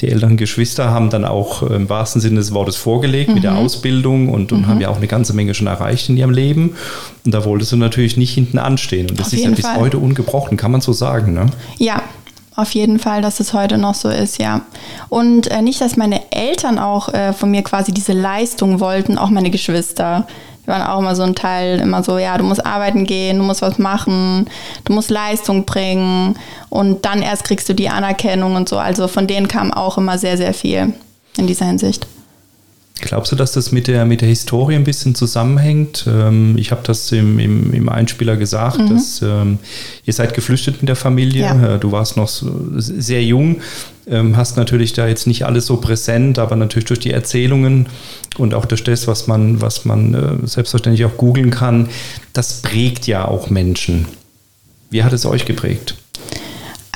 [0.00, 3.34] die älteren Geschwister haben dann auch im wahrsten Sinne des Wortes vorgelegt mhm.
[3.34, 3.58] mit der mhm.
[3.58, 4.66] Ausbildung und, und mhm.
[4.68, 6.76] haben ja auch eine ganze Menge schon erreicht in ihrem Leben.
[7.26, 9.10] Und da wolltest du natürlich nicht hinten anstehen.
[9.10, 9.78] Und das Auf ist ja bis Fall.
[9.78, 11.34] heute ungebrochen, kann man so sagen.
[11.34, 11.46] Ne?
[11.76, 12.02] Ja,
[12.56, 14.62] auf jeden Fall, dass es heute noch so ist, ja.
[15.08, 19.28] Und äh, nicht, dass meine Eltern auch äh, von mir quasi diese Leistung wollten, auch
[19.28, 20.26] meine Geschwister.
[20.64, 23.44] Die waren auch immer so ein Teil, immer so, ja, du musst arbeiten gehen, du
[23.44, 24.48] musst was machen,
[24.84, 26.36] du musst Leistung bringen
[26.70, 28.78] und dann erst kriegst du die Anerkennung und so.
[28.78, 30.94] Also von denen kam auch immer sehr, sehr viel
[31.36, 32.06] in dieser Hinsicht.
[33.06, 36.06] Glaubst du, dass das mit der, mit der Historie ein bisschen zusammenhängt?
[36.08, 38.90] Ähm, ich habe das im, im, im, Einspieler gesagt, mhm.
[38.90, 39.58] dass ähm,
[40.04, 41.42] ihr seid geflüchtet mit der Familie.
[41.42, 41.74] Ja.
[41.74, 43.60] Äh, du warst noch so, sehr jung,
[44.08, 47.86] ähm, hast natürlich da jetzt nicht alles so präsent, aber natürlich durch die Erzählungen
[48.38, 51.88] und auch durch das, was man, was man äh, selbstverständlich auch googeln kann,
[52.32, 54.06] das prägt ja auch Menschen.
[54.90, 55.94] Wie hat es euch geprägt?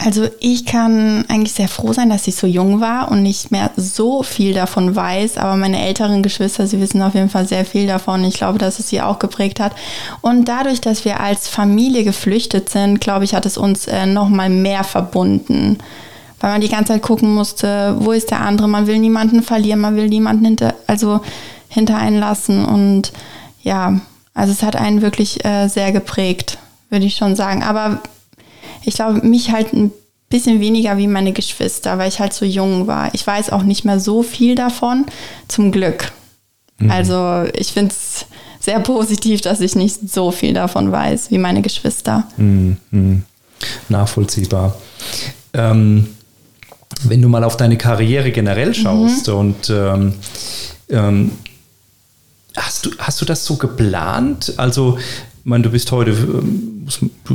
[0.02, 3.70] Also ich kann eigentlich sehr froh sein, dass ich so jung war und nicht mehr
[3.76, 5.36] so viel davon weiß.
[5.36, 8.24] Aber meine älteren Geschwister, sie wissen auf jeden Fall sehr viel davon.
[8.24, 9.74] Ich glaube, dass es sie auch geprägt hat.
[10.22, 14.30] Und dadurch, dass wir als Familie geflüchtet sind, glaube ich, hat es uns äh, noch
[14.30, 15.76] mehr verbunden.
[16.40, 18.68] Weil man die ganze Zeit gucken musste, wo ist der andere?
[18.68, 21.20] Man will niemanden verlieren, man will niemanden hinter, also
[21.68, 22.64] hinter einen lassen.
[22.64, 23.12] Und
[23.62, 24.00] ja,
[24.32, 26.56] also es hat einen wirklich äh, sehr geprägt,
[26.88, 27.62] würde ich schon sagen.
[27.62, 28.00] Aber
[28.84, 29.92] ich glaube, mich halt ein
[30.28, 33.12] bisschen weniger wie meine Geschwister, weil ich halt so jung war.
[33.14, 35.06] Ich weiß auch nicht mehr so viel davon,
[35.48, 36.12] zum Glück.
[36.78, 36.90] Mhm.
[36.90, 38.26] Also ich finde es
[38.60, 42.24] sehr positiv, dass ich nicht so viel davon weiß wie meine Geschwister.
[42.36, 42.76] Mhm.
[42.90, 43.24] mhm.
[43.90, 44.74] Nachvollziehbar.
[45.52, 46.08] Ähm,
[47.02, 49.34] wenn du mal auf deine Karriere generell schaust mhm.
[49.34, 50.14] und ähm,
[50.88, 51.32] ähm,
[52.56, 54.54] hast, du, hast du das so geplant?
[54.56, 54.98] Also
[55.42, 56.86] ich meine, du bist heute, ähm,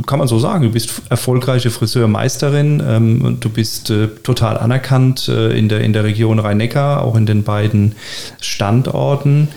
[0.06, 5.28] kann man so sagen, du bist erfolgreiche Friseurmeisterin ähm, und du bist äh, total anerkannt
[5.28, 7.96] äh, in, der, in der Region Rhein-Neckar, auch in den beiden
[8.40, 9.48] Standorten.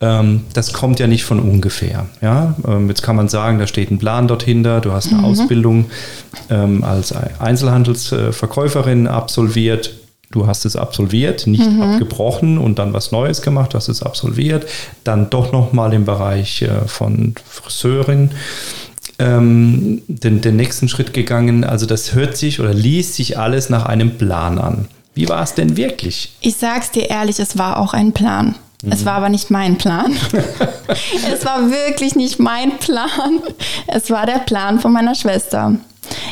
[0.00, 2.06] ähm, das kommt ja nicht von ungefähr.
[2.20, 2.56] Ja?
[2.66, 5.24] Ähm, jetzt kann man sagen, da steht ein Plan dort hinter, du hast eine mhm.
[5.26, 5.84] Ausbildung
[6.50, 9.94] ähm, als Einzelhandelsverkäuferin absolviert.
[10.30, 11.82] Du hast es absolviert, nicht mhm.
[11.82, 14.66] abgebrochen und dann was Neues gemacht, du hast es absolviert,
[15.04, 18.32] dann doch nochmal im Bereich äh, von Friseurin
[19.18, 21.64] ähm, den, den nächsten Schritt gegangen.
[21.64, 24.88] Also das hört sich oder liest sich alles nach einem Plan an.
[25.14, 26.34] Wie war es denn wirklich?
[26.40, 28.54] Ich sag's dir ehrlich, es war auch ein Plan.
[28.88, 30.12] Es war aber nicht mein Plan.
[31.32, 33.40] es war wirklich nicht mein Plan.
[33.86, 35.74] Es war der Plan von meiner Schwester.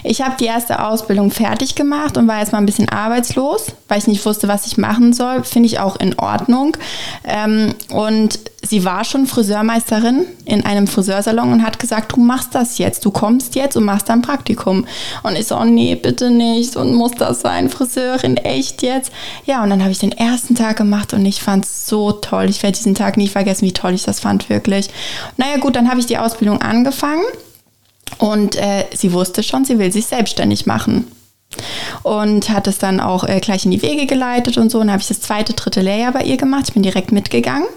[0.02, 3.98] Ich habe die erste Ausbildung fertig gemacht und war jetzt mal ein bisschen arbeitslos, weil
[3.98, 5.44] ich nicht wusste, was ich machen soll.
[5.44, 6.76] Finde ich auch in Ordnung.
[7.24, 12.78] Ähm, und sie war schon Friseurmeisterin in einem Friseursalon und hat gesagt, du machst das
[12.78, 14.86] jetzt, du kommst jetzt und machst dein Praktikum.
[15.22, 19.12] Und ich so, oh nee, bitte nicht und muss das sein, Friseurin, echt jetzt?
[19.44, 22.46] Ja, und dann habe ich den ersten Tag gemacht und ich fand es so toll.
[22.48, 24.88] Ich werde diesen Tag nie vergessen, wie toll ich das fand, wirklich.
[25.36, 27.24] Naja gut, dann habe ich die Ausbildung angefangen
[28.18, 31.10] und äh, sie wusste schon, sie will sich selbstständig machen.
[32.02, 34.80] Und hat es dann auch äh, gleich in die Wege geleitet und so.
[34.80, 36.64] Und dann habe ich das zweite, dritte Layer bei ihr gemacht.
[36.66, 37.68] Ich bin direkt mitgegangen.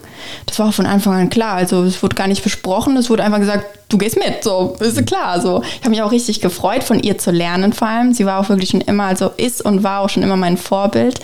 [0.47, 1.54] Das war auch von Anfang an klar.
[1.54, 2.97] Also es wurde gar nicht besprochen.
[2.97, 4.43] Es wurde einfach gesagt, du gehst mit.
[4.43, 5.41] So, ist klar.
[5.41, 5.62] So.
[5.62, 8.13] Ich habe mich auch richtig gefreut, von ihr zu lernen vor allem.
[8.13, 11.19] Sie war auch wirklich schon immer, also ist und war auch schon immer mein Vorbild.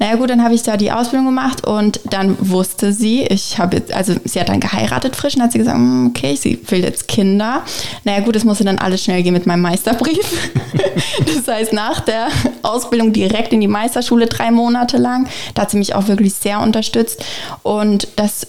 [0.00, 3.82] Naja gut, dann habe ich da die Ausbildung gemacht und dann wusste sie, ich habe
[3.92, 7.06] also sie hat dann geheiratet frisch und hat sie gesagt, hm, okay, sie will jetzt
[7.06, 7.62] Kinder.
[8.04, 10.50] Naja gut, es musste dann alles schnell gehen mit meinem Meisterbrief.
[11.26, 12.28] das heißt, nach der
[12.62, 15.28] Ausbildung direkt in die Meisterschule drei Monate lang.
[15.54, 17.22] Da hat sie mich auch wirklich sehr unterstützt
[17.62, 18.46] und das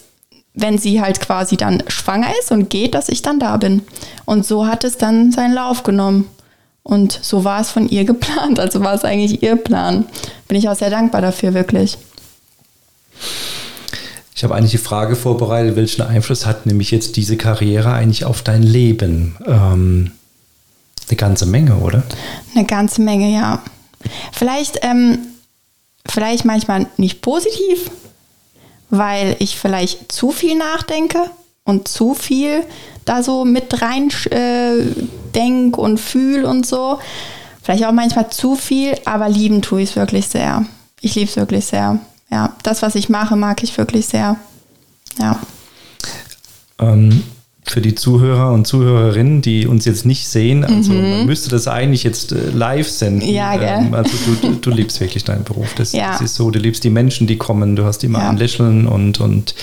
[0.54, 3.84] wenn sie halt quasi dann schwanger ist und geht, dass ich dann da bin.
[4.26, 6.30] Und so hat es dann seinen Lauf genommen.
[6.84, 10.06] Und so war es von ihr geplant, also war es eigentlich ihr Plan.
[10.48, 11.98] Bin ich auch sehr dankbar dafür, wirklich.
[14.36, 18.41] Ich habe eigentlich die Frage vorbereitet, welchen Einfluss hat nämlich jetzt diese Karriere eigentlich auf
[18.41, 19.38] dein Leben?
[19.46, 20.12] Ähm,
[21.08, 22.02] eine ganze Menge, oder?
[22.56, 23.62] Eine ganze Menge, ja.
[24.32, 25.20] Vielleicht, ähm,
[26.08, 27.91] vielleicht manchmal nicht positiv,
[28.89, 31.30] weil ich vielleicht zu viel nachdenke
[31.63, 32.63] und zu viel
[33.06, 34.84] da so mit rein äh,
[35.34, 37.00] denk und fühl und so.
[37.63, 40.65] Vielleicht auch manchmal zu viel, aber lieben tue ich es wirklich sehr.
[41.02, 42.00] Ich liebe es wirklich sehr.
[42.32, 44.38] Ja, das, was ich mache, mag ich wirklich sehr.
[45.19, 45.39] Ja.
[46.80, 47.24] Ähm,
[47.63, 51.10] für die Zuhörer und Zuhörerinnen, die uns jetzt nicht sehen, also mhm.
[51.10, 53.30] man müsste das eigentlich jetzt äh, live senden.
[53.30, 53.86] Ja, gell?
[53.86, 55.74] Ähm, also du, du, liebst wirklich deinen Beruf.
[55.76, 56.12] Das, ja.
[56.12, 58.30] das, ist so, du liebst die Menschen, die kommen, du hast immer ja.
[58.30, 59.54] ein Lächeln und, und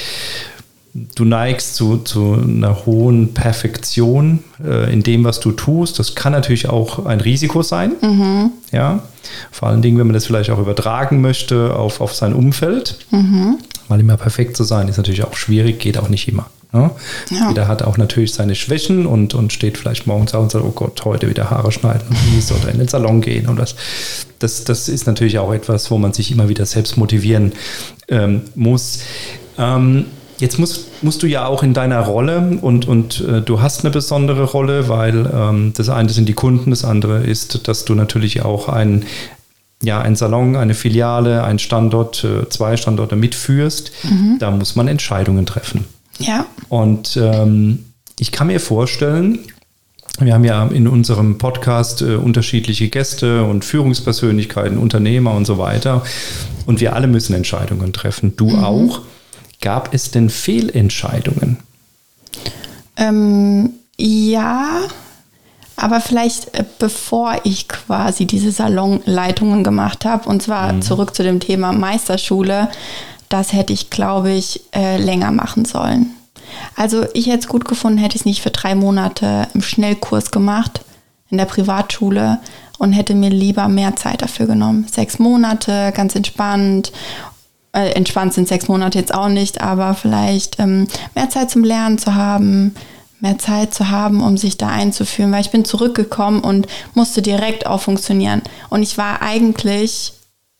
[1.14, 5.98] du neigst zu, zu einer hohen Perfektion äh, in dem, was du tust.
[5.98, 7.92] Das kann natürlich auch ein Risiko sein.
[8.00, 8.50] Mhm.
[8.72, 9.02] Ja,
[9.50, 12.98] vor allen Dingen, wenn man das vielleicht auch übertragen möchte auf, auf sein Umfeld.
[13.10, 13.58] Mhm.
[13.88, 16.50] Weil immer perfekt zu sein, ist natürlich auch schwierig, geht auch nicht immer.
[16.72, 16.90] Ne?
[17.30, 17.48] Ja.
[17.48, 20.72] Jeder hat auch natürlich seine Schwächen und, und steht vielleicht morgens auf und sagt, oh
[20.72, 23.48] Gott, heute wieder Haare schneiden und dies oder in den Salon gehen.
[23.48, 23.74] Und das,
[24.38, 27.52] das, das ist natürlich auch etwas, wo man sich immer wieder selbst motivieren
[28.08, 29.00] ähm, muss.
[29.56, 30.06] Ähm,
[30.40, 33.90] Jetzt musst, musst du ja auch in deiner Rolle und, und äh, du hast eine
[33.90, 38.42] besondere Rolle, weil ähm, das eine sind die Kunden, das andere ist, dass du natürlich
[38.42, 39.04] auch ein,
[39.82, 43.90] ja, ein Salon, eine Filiale, ein Standort, äh, zwei Standorte mitführst.
[44.04, 44.36] Mhm.
[44.38, 45.84] Da muss man Entscheidungen treffen.
[46.18, 46.46] Ja.
[46.68, 47.86] Und ähm,
[48.18, 49.40] ich kann mir vorstellen,
[50.20, 56.02] wir haben ja in unserem Podcast äh, unterschiedliche Gäste und Führungspersönlichkeiten, Unternehmer und so weiter.
[56.66, 58.36] Und wir alle müssen Entscheidungen treffen.
[58.36, 58.64] Du mhm.
[58.64, 59.00] auch.
[59.60, 61.58] Gab es denn Fehlentscheidungen?
[62.96, 64.80] Ähm, ja,
[65.76, 70.82] aber vielleicht äh, bevor ich quasi diese Salonleitungen gemacht habe, und zwar mhm.
[70.82, 72.68] zurück zu dem Thema Meisterschule,
[73.28, 76.10] das hätte ich, glaube ich, äh, länger machen sollen.
[76.76, 80.30] Also ich hätte es gut gefunden, hätte ich es nicht für drei Monate im Schnellkurs
[80.30, 80.80] gemacht
[81.30, 82.38] in der Privatschule
[82.78, 84.86] und hätte mir lieber mehr Zeit dafür genommen.
[84.90, 86.92] Sechs Monate, ganz entspannt
[87.72, 91.98] äh, entspannt sind sechs Monate jetzt auch nicht, aber vielleicht ähm, mehr Zeit zum Lernen
[91.98, 92.74] zu haben,
[93.20, 97.66] mehr Zeit zu haben, um sich da einzuführen, weil ich bin zurückgekommen und musste direkt
[97.66, 98.42] auch funktionieren.
[98.70, 100.12] Und ich war eigentlich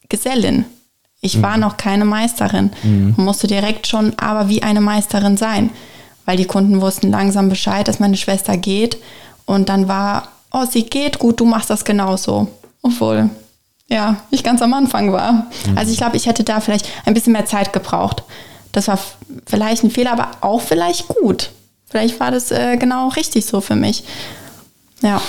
[0.09, 0.65] Gesellin.
[1.21, 1.43] Ich mhm.
[1.43, 3.15] war noch keine Meisterin mhm.
[3.17, 5.71] und musste direkt schon aber wie eine Meisterin sein,
[6.25, 8.99] weil die Kunden wussten langsam Bescheid, dass meine Schwester geht.
[9.47, 12.49] Und dann war, oh, sie geht gut, du machst das genauso.
[12.83, 13.31] Obwohl,
[13.89, 15.33] ja, ich ganz am Anfang war.
[15.33, 15.77] Mhm.
[15.77, 18.23] Also ich glaube, ich hätte da vielleicht ein bisschen mehr Zeit gebraucht.
[18.73, 18.99] Das war
[19.47, 21.51] vielleicht ein Fehler, aber auch vielleicht gut.
[21.91, 24.05] Vielleicht war das äh, genau richtig so für mich.
[25.03, 25.23] Ja.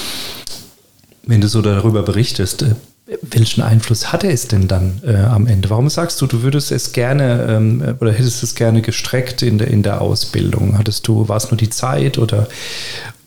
[1.24, 2.76] Wenn du so darüber berichtest, äh,
[3.22, 5.70] welchen Einfluss hatte es denn dann äh, am Ende?
[5.70, 9.70] Warum sagst du, du würdest es gerne ähm, oder hättest es gerne gestreckt in der,
[9.70, 10.78] in der Ausbildung?
[10.78, 12.48] Hattest du, war es nur die Zeit oder,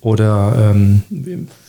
[0.00, 1.02] oder ähm,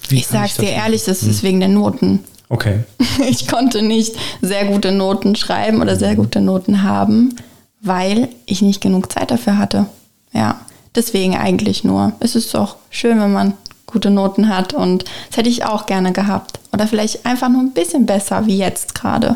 [0.09, 1.29] wie Ich sag's dir ehrlich, das hm.
[1.29, 2.19] ist wegen der Noten.
[2.53, 2.83] Okay.
[3.29, 7.35] Ich konnte nicht sehr gute Noten schreiben oder sehr gute Noten haben,
[7.81, 9.87] weil ich nicht genug Zeit dafür hatte.
[10.33, 10.61] Ja,
[10.95, 12.13] deswegen eigentlich nur.
[12.19, 13.53] Es ist doch schön, wenn man
[13.87, 16.59] gute Noten hat und das hätte ich auch gerne gehabt.
[16.71, 19.35] Oder vielleicht einfach nur ein bisschen besser wie jetzt gerade.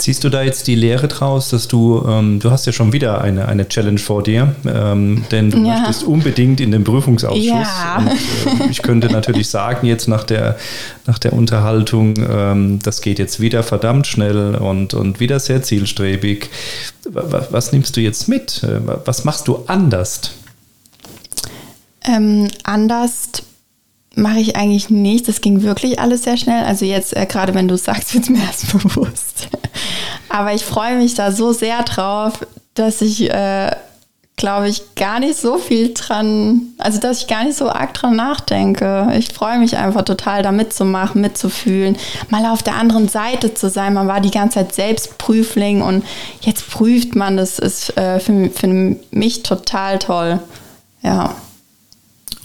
[0.00, 3.20] Ziehst du da jetzt die Lehre draus, dass du, ähm, du hast ja schon wieder
[3.20, 5.80] eine, eine Challenge vor dir, ähm, denn du ja.
[5.80, 7.44] möchtest unbedingt in den Prüfungsausschuss.
[7.44, 7.98] Ja.
[7.98, 10.56] Und, äh, ich könnte natürlich sagen, jetzt nach der,
[11.04, 16.48] nach der Unterhaltung, ähm, das geht jetzt wieder verdammt schnell und, und wieder sehr zielstrebig.
[17.04, 18.62] Was, was nimmst du jetzt mit?
[18.62, 20.30] Äh, was machst du anders?
[22.06, 23.42] Ähm, anders
[24.16, 25.28] mache ich eigentlich nicht.
[25.28, 26.64] Das ging wirklich alles sehr schnell.
[26.64, 29.48] Also jetzt, äh, gerade wenn du sagst, wird es mir erst bewusst.
[30.28, 33.70] Aber ich freue mich da so sehr drauf, dass ich, äh,
[34.36, 38.16] glaube ich, gar nicht so viel dran, also dass ich gar nicht so arg dran
[38.16, 39.12] nachdenke.
[39.18, 41.98] Ich freue mich einfach total, da mitzumachen, mitzufühlen,
[42.30, 43.92] mal auf der anderen Seite zu sein.
[43.92, 46.04] Man war die ganze Zeit selbst Prüfling und
[46.40, 47.36] jetzt prüft man.
[47.36, 50.40] Das ist äh, für, für mich total toll.
[51.02, 51.34] Ja.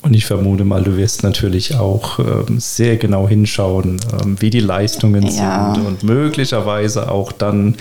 [0.01, 4.59] Und ich vermute mal, du wirst natürlich auch ähm, sehr genau hinschauen, ähm, wie die
[4.59, 5.73] Leistungen ja.
[5.73, 7.75] sind und möglicherweise auch dann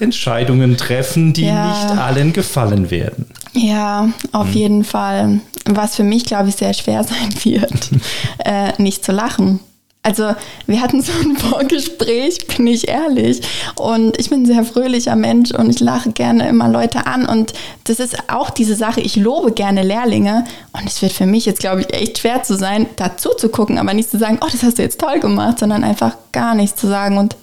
[0.00, 1.68] Entscheidungen treffen, die ja.
[1.68, 3.26] nicht allen gefallen werden.
[3.52, 4.54] Ja, auf hm.
[4.54, 5.40] jeden Fall.
[5.66, 7.90] Was für mich, glaube ich, sehr schwer sein wird,
[8.44, 9.60] äh, nicht zu lachen.
[10.08, 10.34] Also
[10.66, 13.42] wir hatten so ein Vorgespräch, bin ich ehrlich.
[13.74, 17.26] Und ich bin ein sehr fröhlicher Mensch und ich lache gerne immer Leute an.
[17.26, 17.52] Und
[17.84, 20.44] das ist auch diese Sache, ich lobe gerne Lehrlinge.
[20.72, 23.76] Und es wird für mich jetzt, glaube ich, echt schwer zu sein, dazu zu gucken,
[23.76, 26.80] aber nicht zu sagen, oh, das hast du jetzt toll gemacht, sondern einfach gar nichts
[26.80, 27.36] zu sagen und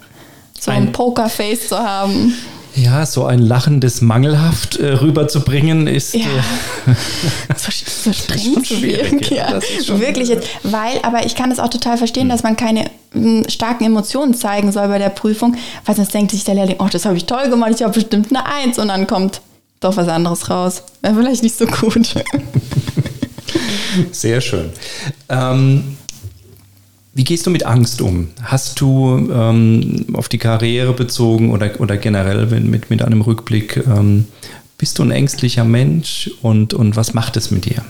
[0.59, 2.33] so ein, ein Pokerface zu haben.
[2.75, 6.13] Ja, so ein lachendes Mangelhaft äh, rüberzubringen ist.
[6.13, 6.25] Ja.
[6.25, 9.21] Äh, so, so streng zu wirken.
[9.33, 9.59] Ja.
[9.99, 12.31] Wirklich jetzt, weil, aber ich kann es auch total verstehen, mhm.
[12.31, 16.31] dass man keine m, hm, starken Emotionen zeigen soll bei der Prüfung, weil sonst denkt
[16.31, 18.89] sich der Lehrling, oh, das habe ich toll gemacht, ich habe bestimmt eine Eins und
[18.89, 19.41] dann kommt
[19.79, 20.83] doch was anderes raus.
[21.01, 22.15] Wäre vielleicht nicht so gut.
[24.11, 24.71] Sehr schön.
[25.29, 25.97] Ähm,
[27.15, 28.27] wie gehst du mit Angst um?
[28.43, 34.27] Hast du ähm, auf die Karriere bezogen oder, oder generell mit, mit einem Rückblick, ähm,
[34.77, 37.85] bist du ein ängstlicher Mensch und, und was macht es mit dir?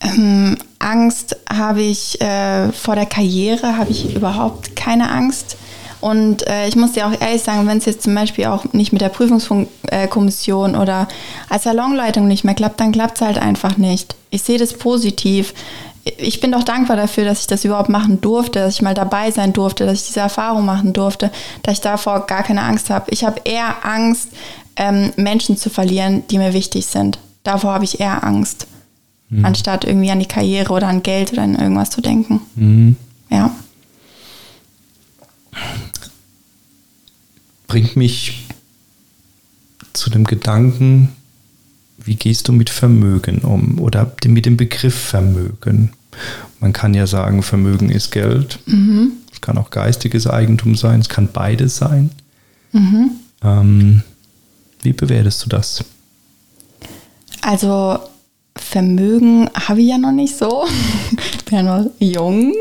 [0.00, 5.56] Ähm, Angst habe ich äh, vor der Karriere, habe ich überhaupt keine Angst.
[6.00, 8.92] Und äh, ich muss dir auch ehrlich sagen, wenn es jetzt zum Beispiel auch nicht
[8.92, 11.08] mit der Prüfungskommission oder
[11.48, 14.14] als Salonleitung nicht mehr klappt, dann klappt es halt einfach nicht.
[14.30, 15.54] Ich sehe das positiv
[16.16, 19.30] ich bin doch dankbar dafür, dass ich das überhaupt machen durfte, dass ich mal dabei
[19.30, 21.30] sein durfte, dass ich diese Erfahrung machen durfte,
[21.62, 23.06] dass ich davor gar keine Angst habe.
[23.10, 24.28] Ich habe eher Angst,
[24.76, 27.18] ähm, Menschen zu verlieren, die mir wichtig sind.
[27.42, 28.66] Davor habe ich eher Angst,
[29.28, 29.44] mhm.
[29.44, 32.40] anstatt irgendwie an die Karriere oder an Geld oder an irgendwas zu denken.
[32.54, 32.96] Mhm.
[33.30, 33.50] Ja.
[37.66, 38.46] Bringt mich
[39.92, 41.10] zu dem Gedanken,
[41.98, 45.90] wie gehst du mit Vermögen um oder mit dem Begriff Vermögen?
[46.60, 48.58] Man kann ja sagen, Vermögen ist Geld.
[48.66, 49.12] Mhm.
[49.32, 52.10] Es kann auch geistiges Eigentum sein, es kann beides sein.
[52.72, 53.10] Mhm.
[53.42, 54.02] Ähm,
[54.82, 55.84] wie bewertest du das?
[57.42, 57.98] Also
[58.56, 60.64] Vermögen habe ich ja noch nicht so.
[61.34, 62.52] ich bin ja noch jung.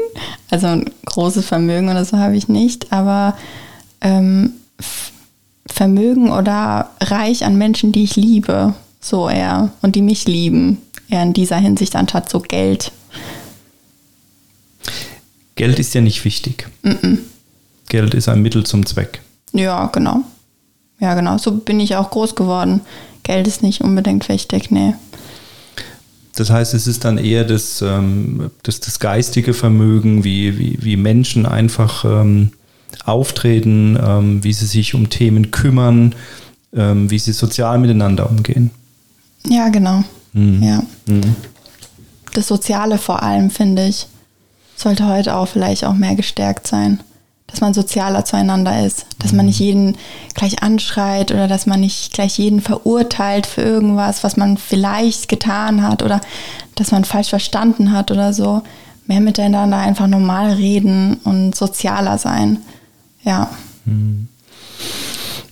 [0.50, 2.92] Also ein großes Vermögen oder so habe ich nicht.
[2.94, 3.38] Aber
[4.02, 4.54] ähm,
[5.68, 9.72] Vermögen oder reich an Menschen, die ich liebe, so eher.
[9.82, 10.78] Und die mich lieben.
[11.10, 12.92] Eher in dieser Hinsicht anstatt so Geld.
[15.58, 16.70] Geld ist ja nicht wichtig.
[16.84, 17.18] Mm -mm.
[17.90, 19.22] Geld ist ein Mittel zum Zweck.
[19.54, 20.22] Ja, genau.
[21.00, 21.38] Ja, genau.
[21.38, 22.82] So bin ich auch groß geworden.
[23.24, 24.94] Geld ist nicht unbedingt wichtig, nee.
[26.36, 30.96] Das heißt, es ist dann eher das, ähm, das, das geistige Vermögen, wie, wie, wie
[30.96, 32.52] Menschen einfach ähm,
[33.06, 36.14] auftreten, ähm, wie sie sich um Themen kümmern,
[36.76, 38.70] ähm, wie sie sozial miteinander umgehen.
[39.48, 40.04] Ja, genau.
[40.34, 40.62] Mhm.
[40.62, 40.84] Ja.
[41.08, 41.36] Mhm.
[42.34, 44.08] Das Soziale vor allem, finde ich
[44.78, 47.02] sollte heute auch vielleicht auch mehr gestärkt sein.
[47.48, 49.96] Dass man sozialer zueinander ist, dass man nicht jeden
[50.34, 55.82] gleich anschreit oder dass man nicht gleich jeden verurteilt für irgendwas, was man vielleicht getan
[55.82, 56.20] hat oder
[56.76, 58.64] dass man falsch verstanden hat oder so.
[59.06, 62.58] Mehr miteinander einfach normal reden und sozialer sein.
[63.24, 63.50] Ja.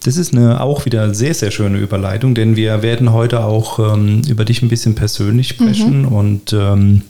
[0.04, 4.22] Das ist eine auch wieder sehr, sehr schöne Überleitung, denn wir werden heute auch ähm,
[4.28, 6.08] über dich ein bisschen persönlich sprechen mhm.
[6.10, 7.04] und ähm,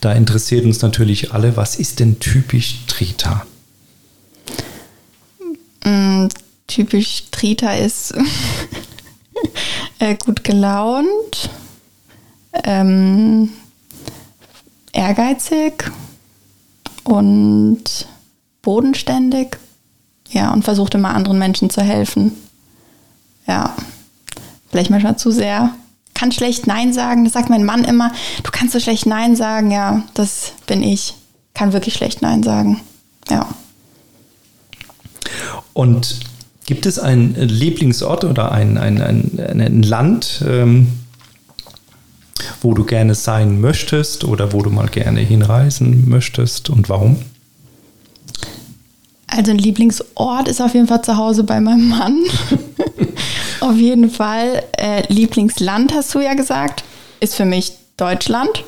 [0.00, 3.46] Da interessiert uns natürlich alle, was ist denn typisch Trita?
[5.84, 6.26] Mm,
[6.66, 8.14] typisch Trita ist
[9.98, 11.50] äh, gut gelaunt,
[12.64, 13.50] ähm,
[14.92, 15.90] ehrgeizig
[17.04, 18.06] und
[18.62, 19.58] bodenständig.
[20.30, 22.32] Ja, und versucht immer anderen Menschen zu helfen.
[23.46, 23.76] Ja,
[24.70, 25.74] vielleicht manchmal zu sehr.
[26.22, 27.24] Kann schlecht Nein sagen.
[27.24, 28.12] Das sagt mein Mann immer.
[28.44, 29.72] Du kannst so schlecht Nein sagen.
[29.72, 31.14] Ja, das bin ich.
[31.52, 32.80] Kann wirklich schlecht Nein sagen.
[33.28, 33.48] Ja.
[35.72, 36.20] Und
[36.64, 40.92] gibt es einen Lieblingsort oder ein, ein, ein, ein Land, ähm,
[42.60, 47.16] wo du gerne sein möchtest oder wo du mal gerne hinreisen möchtest und warum?
[49.26, 52.22] Also ein Lieblingsort ist auf jeden Fall zu Hause bei meinem Mann.
[53.62, 54.62] auf jeden Fall.
[54.76, 56.84] Äh, Lieblingsland hast du ja gesagt,
[57.20, 58.64] ist für mich Deutschland,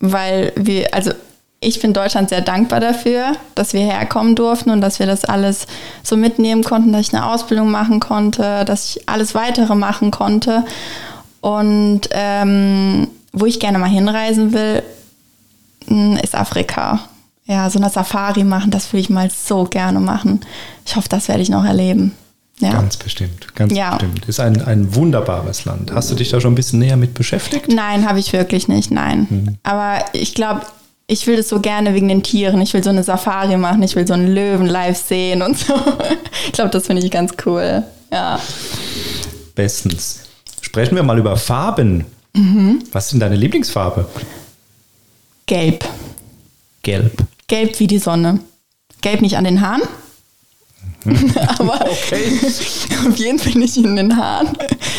[0.00, 1.12] weil wir, also
[1.60, 5.66] ich bin Deutschland sehr dankbar dafür, dass wir herkommen durften und dass wir das alles
[6.02, 10.64] so mitnehmen konnten, dass ich eine Ausbildung machen konnte, dass ich alles weitere machen konnte.
[11.40, 14.82] Und ähm, wo ich gerne mal hinreisen will,
[15.88, 17.00] hm, ist Afrika
[17.46, 20.40] ja, so eine Safari machen, das will ich mal so gerne machen.
[20.86, 22.16] Ich hoffe, das werde ich noch erleben.
[22.60, 22.72] Ja.
[22.72, 23.96] Ganz bestimmt, ganz ja.
[23.96, 24.26] bestimmt.
[24.26, 25.92] Ist ein, ein wunderbares Land.
[25.92, 27.68] Hast du dich da schon ein bisschen näher mit beschäftigt?
[27.68, 29.26] Nein, habe ich wirklich nicht, nein.
[29.28, 29.58] Mhm.
[29.64, 30.62] Aber ich glaube,
[31.06, 32.60] ich will das so gerne wegen den Tieren.
[32.60, 35.74] Ich will so eine Safari machen, ich will so einen Löwen live sehen und so.
[36.46, 37.82] Ich glaube, das finde ich ganz cool.
[38.12, 38.38] Ja.
[39.54, 40.20] Bestens.
[40.60, 42.04] Sprechen wir mal über Farben.
[42.34, 42.82] Mhm.
[42.92, 44.06] Was sind deine Lieblingsfarbe?
[45.46, 45.84] Gelb.
[46.82, 47.12] Gelb.
[47.48, 48.40] Gelb wie die Sonne.
[49.00, 49.82] Gelb nicht an den Haaren,
[51.58, 52.40] aber okay.
[53.08, 54.48] auf jeden Fall nicht in den Haaren.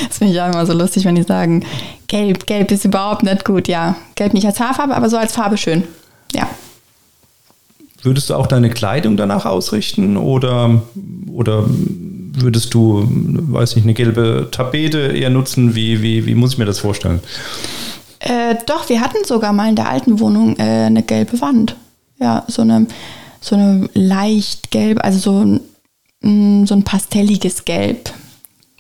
[0.07, 1.65] Das finde ich auch immer so lustig, wenn die sagen,
[2.07, 3.67] gelb, gelb ist überhaupt nicht gut.
[3.67, 5.83] Ja, gelb nicht als Haarfarbe, aber so als Farbe schön.
[6.33, 6.47] Ja.
[8.03, 10.83] Würdest du auch deine Kleidung danach ausrichten oder,
[11.31, 15.75] oder würdest du, weiß nicht, eine gelbe Tapete eher nutzen?
[15.75, 17.19] Wie, wie, wie muss ich mir das vorstellen?
[18.19, 21.75] Äh, doch, wir hatten sogar mal in der alten Wohnung äh, eine gelbe Wand.
[22.19, 22.87] Ja, so eine,
[23.41, 25.59] so eine leicht gelb, also so ein,
[26.25, 28.11] mm, so ein pastelliges Gelb.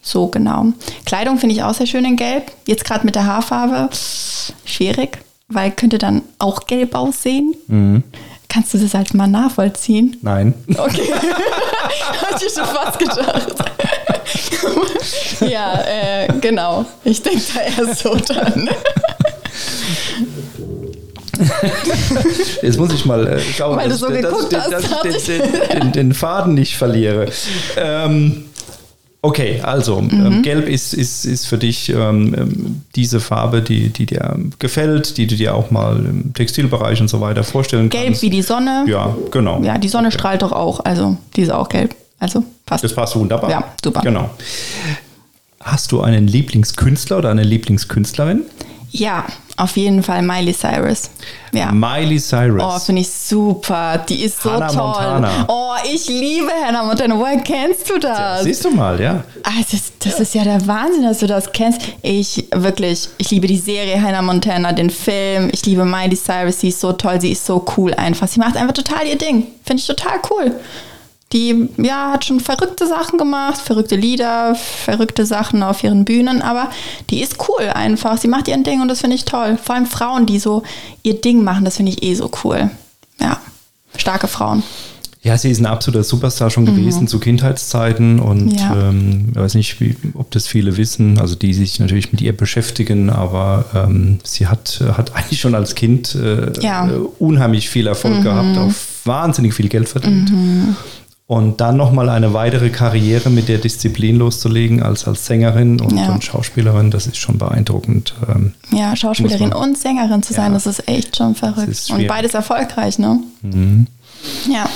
[0.01, 0.67] So genau.
[1.05, 2.51] Kleidung finde ich auch sehr schön in Gelb.
[2.67, 3.89] Jetzt gerade mit der Haarfarbe
[4.65, 7.55] schwierig, weil könnte dann auch gelb aussehen.
[7.67, 8.03] Mhm.
[8.47, 10.17] Kannst du das als Mann nachvollziehen?
[10.21, 10.53] Nein.
[10.77, 11.11] Okay.
[12.21, 13.55] Hatte ich schon fast gedacht.
[15.51, 16.85] ja, äh, genau.
[17.03, 18.69] Ich denke da eher so dann.
[22.61, 25.41] Jetzt muss ich mal äh, schauen, Weil dass, so ich, dass, dass ich den,
[25.81, 27.27] den, den, Faden nicht verliere.
[27.77, 28.45] Ähm,
[29.21, 30.25] okay, also ähm, mhm.
[30.25, 35.17] ähm, Gelb ist, ist, ist für dich ähm, ähm, diese Farbe, die, die dir gefällt,
[35.17, 38.21] die du dir auch mal im Textilbereich und so weiter vorstellen gelb kannst.
[38.21, 38.85] Gelb wie die Sonne.
[38.87, 39.61] Ja, genau.
[39.61, 40.17] Ja, die Sonne okay.
[40.17, 41.95] strahlt doch auch, also die ist auch gelb.
[42.19, 42.83] Also passt.
[42.83, 43.49] Das passt wunderbar.
[43.49, 44.01] Ja, super.
[44.01, 44.29] Genau.
[45.59, 48.43] Hast du einen Lieblingskünstler oder eine Lieblingskünstlerin?
[48.97, 49.25] Ja,
[49.57, 51.09] auf jeden Fall Miley Cyrus.
[51.51, 51.69] Ja.
[51.71, 52.63] Miley Cyrus.
[52.63, 53.97] Oh, finde ich super.
[54.07, 54.77] Die ist so Hannah toll.
[54.77, 55.45] Montana.
[55.49, 57.17] Oh, ich liebe Hannah Montana.
[57.17, 58.17] Woher kennst du das?
[58.17, 59.23] Ja, siehst du mal, ja.
[59.43, 61.81] Das, das ist ja der Wahnsinn, dass du das kennst.
[62.01, 65.49] Ich wirklich, ich liebe die Serie Hannah Montana, den Film.
[65.51, 66.61] Ich liebe Miley Cyrus.
[66.61, 67.19] Sie ist so toll.
[67.19, 68.29] Sie ist so cool einfach.
[68.29, 69.47] Sie macht einfach total ihr Ding.
[69.65, 70.53] Finde ich total cool.
[71.35, 76.69] Die ja, hat schon verrückte Sachen gemacht, verrückte Lieder, verrückte Sachen auf ihren Bühnen, aber
[77.09, 78.17] die ist cool einfach.
[78.17, 79.57] Sie macht ihr Ding und das finde ich toll.
[79.61, 80.63] Vor allem Frauen, die so
[81.03, 82.71] ihr Ding machen, das finde ich eh so cool.
[83.19, 83.41] Ja,
[83.97, 84.63] starke Frauen.
[85.23, 86.75] Ja, sie ist ein absoluter Superstar schon mhm.
[86.75, 88.89] gewesen zu Kindheitszeiten und ja.
[88.89, 92.37] ähm, ich weiß nicht, wie, ob das viele wissen, also die sich natürlich mit ihr
[92.37, 96.87] beschäftigen, aber ähm, sie hat, hat eigentlich schon als Kind äh, ja.
[97.17, 98.23] unheimlich viel Erfolg mhm.
[98.23, 98.71] gehabt, auch
[99.03, 100.31] wahnsinnig viel Geld verdient.
[100.31, 100.75] Mhm.
[101.27, 106.13] Und dann nochmal eine weitere Karriere mit der Disziplin loszulegen als, als Sängerin und, ja.
[106.13, 108.13] und Schauspielerin, das ist schon beeindruckend.
[108.29, 111.89] Ähm, ja, Schauspielerin und Sängerin zu sein, ja, das ist echt schon verrückt.
[111.89, 113.19] Und beides erfolgreich, ne?
[113.41, 113.87] Mhm.
[114.47, 114.69] Ja.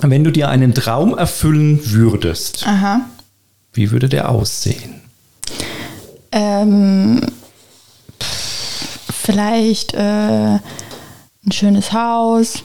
[0.00, 3.00] Wenn du dir einen Traum erfüllen würdest, Aha.
[3.72, 5.00] wie würde der aussehen?
[6.30, 7.20] Ähm,
[9.10, 9.98] vielleicht äh,
[11.48, 12.62] ein schönes Haus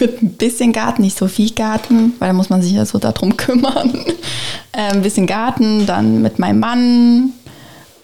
[0.00, 2.98] mit ein bisschen Garten, nicht so viel Garten, weil da muss man sich ja so
[2.98, 3.92] darum kümmern.
[4.72, 7.32] Äh, ein bisschen Garten, dann mit meinem Mann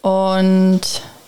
[0.02, 0.80] und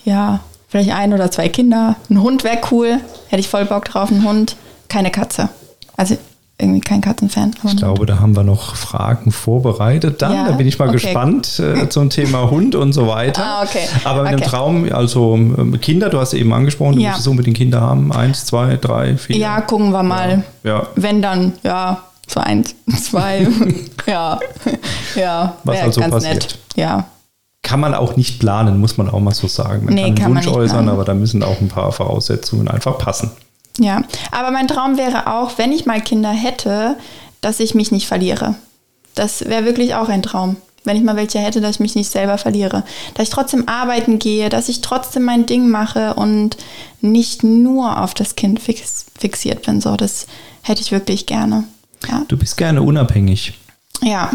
[0.05, 1.97] ja, vielleicht ein oder zwei Kinder.
[2.11, 4.57] Ein Hund wäre cool, hätte ich voll Bock drauf, ein Hund.
[4.89, 5.49] Keine Katze.
[5.97, 6.17] Also
[6.59, 7.55] irgendwie kein Katzenfan.
[7.65, 10.23] Ich glaube, da haben wir noch Fragen vorbereitet.
[10.23, 10.45] Dann, Ja?
[10.49, 10.93] da bin ich mal Okay.
[10.99, 13.43] gespannt äh, zum Thema Hund und so weiter.
[13.45, 13.87] Ah, okay.
[14.05, 14.49] Aber mit dem Okay.
[14.49, 17.09] Traum, also ähm, Kinder, du hast eben angesprochen, du Ja.
[17.11, 18.11] möchtest unbedingt Kinder haben.
[18.13, 19.37] Eins, zwei, drei, vier.
[19.37, 20.45] Ja, gucken wir mal.
[20.65, 20.87] Ja.
[20.97, 23.47] Wenn dann, ja, so eins, zwei.
[24.07, 24.39] ja,
[25.15, 25.57] ja.
[25.65, 26.35] Was also ganz passiert.
[26.35, 26.59] nett.
[26.77, 27.05] Ja.
[27.63, 29.85] Kann man auch nicht planen, muss man auch mal so sagen.
[29.87, 30.89] Man Nee, kann einen kann man Wunsch nicht äußern, planen.
[30.89, 33.31] aber da müssen auch ein paar Voraussetzungen einfach passen.
[33.79, 36.97] Ja, aber mein Traum wäre auch, wenn ich mal Kinder hätte,
[37.41, 38.55] dass ich mich nicht verliere.
[39.15, 40.57] Das wäre wirklich auch ein Traum.
[40.85, 42.85] Wenn ich mal welche hätte, dass ich mich nicht selber verliere.
[43.15, 46.57] Dass ich trotzdem arbeiten gehe, dass ich trotzdem mein Ding mache und
[47.01, 49.81] nicht nur auf das Kind fix, fixiert bin.
[49.81, 50.27] So, das
[50.63, 51.65] hätte ich wirklich gerne.
[52.09, 52.23] Ja.
[52.29, 53.55] Du bist gerne unabhängig.
[54.03, 54.31] Ja.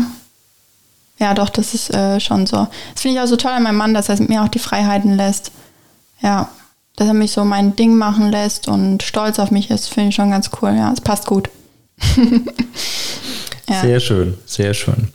[1.19, 2.67] Ja, doch, das ist äh, schon so.
[2.93, 5.15] Das finde ich auch so toll an meinem Mann, dass er mir auch die Freiheiten
[5.15, 5.51] lässt.
[6.21, 6.49] Ja.
[6.97, 10.15] Dass er mich so mein Ding machen lässt und stolz auf mich ist, finde ich
[10.15, 10.73] schon ganz cool.
[10.75, 11.49] Ja, es passt gut.
[13.69, 13.81] ja.
[13.81, 15.07] Sehr schön, sehr schön.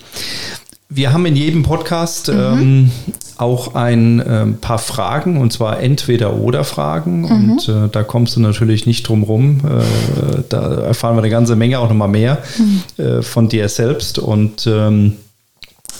[0.88, 2.34] Wir haben in jedem Podcast Mhm.
[2.34, 2.90] ähm,
[3.38, 7.20] auch ein ähm, paar Fragen, und zwar Entweder-Oder-Fragen.
[7.22, 7.50] Mhm.
[7.50, 9.60] Und äh, da kommst du natürlich nicht drum rum.
[9.64, 12.82] Äh, da erfahren wir eine ganze Menge, auch nochmal mehr Mhm.
[13.04, 14.18] äh, von dir selbst.
[14.18, 15.16] Und ähm,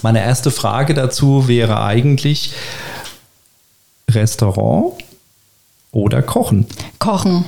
[0.03, 2.53] meine erste Frage dazu wäre eigentlich
[4.11, 4.93] Restaurant
[5.97, 6.67] oder Kochen?
[6.99, 7.45] Kochen.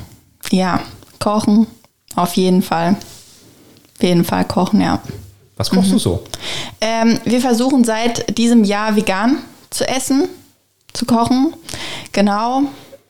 [0.51, 0.81] Ja,
[1.19, 1.67] kochen.
[2.17, 2.97] Auf jeden Fall.
[3.97, 5.01] Auf jeden Fall kochen, ja.
[5.57, 5.93] Was kochst Mhm.
[5.95, 6.23] du so?
[6.81, 9.39] Ähm, wir versuchen seit diesem Jahr vegan
[9.71, 10.29] zu essen,
[10.95, 11.53] zu kochen.
[12.13, 12.63] Genau.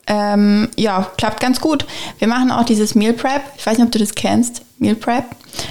[0.07, 1.85] Ähm, ja, klappt ganz gut.
[2.17, 3.41] Wir machen auch dieses Meal Prep.
[3.57, 4.63] Ich weiß nicht, ob du das kennst.
[4.79, 5.23] Meal Prep.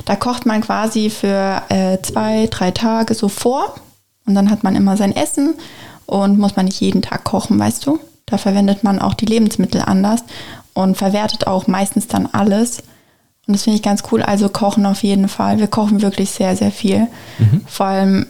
[0.06, 3.74] Da kocht man quasi für äh, zwei, drei Tage so vor.
[4.26, 5.54] Und dann hat man immer sein Essen
[6.06, 7.98] und muss man nicht jeden Tag kochen, weißt du?
[8.30, 10.22] Da verwendet man auch die Lebensmittel anders
[10.74, 12.78] und verwertet auch meistens dann alles.
[13.46, 14.22] Und das finde ich ganz cool.
[14.22, 15.58] Also kochen auf jeden Fall.
[15.58, 17.06] Wir kochen wirklich sehr, sehr viel.
[17.66, 18.26] Vor allem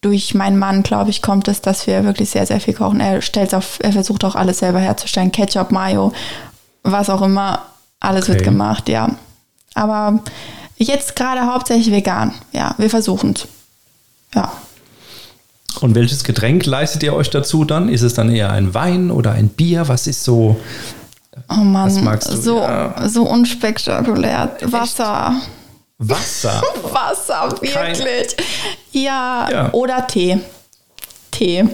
[0.00, 3.00] durch meinen Mann, glaube ich, kommt es, dass wir wirklich sehr, sehr viel kochen.
[3.00, 5.32] Er stellt auf, er versucht auch alles selber herzustellen.
[5.32, 6.12] Ketchup, Mayo,
[6.82, 7.60] was auch immer.
[8.00, 8.50] Alles wird Okay.
[8.50, 9.10] gemacht, ja.
[9.74, 10.20] Aber
[10.76, 12.32] jetzt gerade hauptsächlich vegan.
[12.52, 13.46] Ja, wir versuchen es.
[14.34, 14.52] Ja.
[15.80, 17.88] Und welches Getränk leistet ihr euch dazu dann?
[17.88, 19.88] Ist es dann eher ein Wein oder ein Bier?
[19.88, 20.56] Was ist so?
[21.50, 22.36] Oh Mann, Was magst du?
[22.36, 23.08] so, Ja.
[23.08, 24.56] so unspektakulär.
[24.62, 25.34] Wasser.
[25.98, 26.62] Wasser.
[26.92, 28.36] Wasser, Kein- wirklich.
[28.92, 29.72] Ja, Ja.
[29.72, 30.38] oder Tee.
[31.30, 31.64] Tee.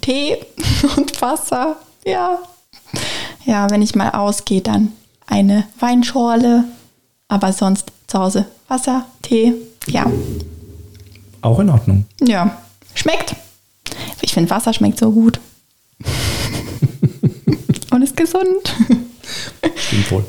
[0.00, 0.36] Tee
[0.96, 1.76] und Wasser.
[2.04, 2.38] Ja.
[3.44, 4.92] Ja, wenn ich mal ausgehe, dann
[5.26, 6.64] eine Weinschorle.
[7.28, 9.54] Aber sonst zu Hause Wasser, Tee.
[9.86, 10.06] Ja.
[11.42, 12.06] Auch in Ordnung.
[12.22, 12.58] Ja.
[12.94, 13.34] Schmeckt.
[14.22, 15.40] Ich finde, Wasser schmeckt so gut.
[17.90, 18.74] und ist gesund.
[19.76, 20.24] Stimmt wohl.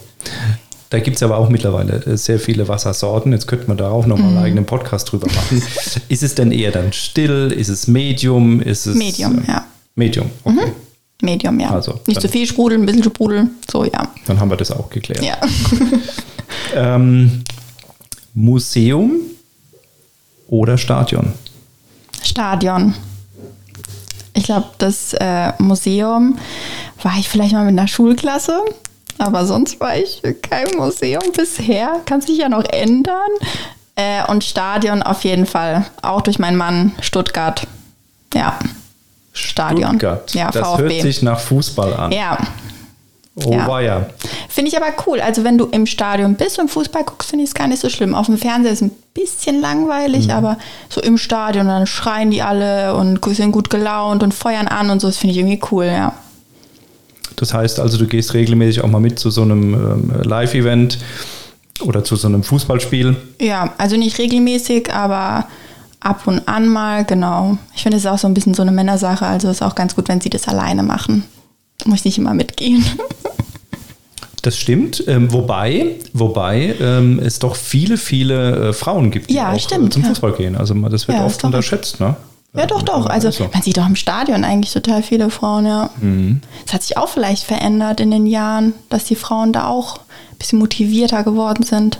[0.91, 3.31] Da gibt es aber auch mittlerweile äh, sehr viele Wassersorten.
[3.31, 4.37] Jetzt könnte man da auch nochmal Mhm.
[4.37, 5.61] einen eigenen Podcast drüber machen.
[6.09, 7.51] ist es denn eher dann still?
[7.55, 8.61] Ist es Medium?
[8.61, 9.59] Ist es, Medium, äh, ja.
[9.59, 9.63] Mhm.
[9.95, 10.71] Medium, okay.
[11.21, 11.71] Medium, ja.
[11.71, 13.51] Also, Nicht zu viel sprudeln, ein bisschen sprudeln.
[13.71, 14.11] So, ja.
[14.27, 15.23] Dann haben wir das auch geklärt.
[15.23, 15.37] Ja.
[16.73, 17.43] Ähm,
[18.33, 19.13] Museum
[20.47, 21.33] oder Stadion?
[22.25, 22.93] Stadion.
[24.33, 26.37] Ich glaube, das äh, Museum
[27.01, 28.59] war ich vielleicht mal mit einer Schulklasse,
[29.17, 32.01] aber sonst war ich kein Museum bisher.
[32.05, 33.15] Kann sich ja noch ändern.
[33.95, 35.85] Äh, und Stadion auf jeden Fall.
[36.01, 37.65] Auch durch meinen Mann Stuttgart.
[38.33, 38.59] Ja.
[39.31, 39.91] Stadion.
[39.91, 40.33] Stuttgart.
[40.33, 40.81] Ja, das VfB.
[40.83, 42.11] hört sich nach Fußball an.
[42.11, 42.37] ja.
[43.35, 43.67] Oh ja.
[43.67, 44.09] weia.
[44.55, 45.19] Finde ich aber cool.
[45.19, 47.89] Also wenn du im Stadion bist und Fußball guckst, finde ich es gar nicht so
[47.89, 48.15] schlimm.
[48.15, 52.41] Auf dem Fernseher ist es ein bisschen langweilig, aber so im Stadion, dann schreien die
[52.41, 55.87] alle und sind gut gelaunt und feuern an und so, das finde ich irgendwie cool,
[55.87, 56.13] ja.
[57.35, 60.99] Das heißt also, du gehst regelmäßig auch mal mit zu so einem ähm, Live-Event
[61.81, 63.17] oder zu so einem Fußballspiel.
[63.41, 65.49] Ja, also nicht regelmäßig, aber
[65.99, 67.57] ab und an mal, genau.
[67.75, 69.97] Ich finde, es ist auch so ein bisschen so eine Männersache, also ist auch ganz
[69.97, 71.25] gut, wenn sie das alleine machen.
[71.83, 72.85] Muss ich nicht immer mitgehen.
[74.45, 79.51] Das stimmt, ähm, wobei, wobei ähm, es doch viele, viele äh, Frauen gibt, die Ja,
[79.53, 80.09] auch stimmt, äh, zum ja.
[80.09, 80.55] Fußball gehen.
[80.55, 82.15] Also das wird Ja, oft unterschätzt, ne?
[82.53, 83.07] Ja, doch, doch.
[83.07, 83.49] Also so.
[83.51, 85.89] man sieht doch im Stadion eigentlich total viele Frauen, ja.
[86.67, 90.37] Es hat sich auch vielleicht verändert in den Jahren, dass die Frauen da auch ein
[90.37, 91.97] bisschen motivierter geworden sind.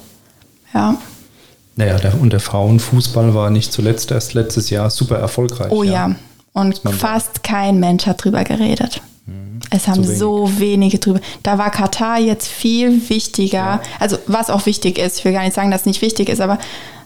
[0.71, 0.95] Ja.
[1.77, 5.71] Naja, der, und der Frauenfußball war nicht zuletzt erst letztes Jahr super erfolgreich.
[5.71, 6.15] Oh ja.
[6.53, 6.97] Und man Mhm.
[6.99, 9.01] fast kein Mensch hat drüber geredet.
[9.71, 10.19] Es haben wenig.
[10.19, 11.19] so wenige drüber.
[11.41, 13.81] Da war Katar jetzt viel wichtiger.
[13.99, 15.19] Also was auch wichtig ist.
[15.19, 16.59] Ich will gar nicht sagen, dass es nicht wichtig ist, aber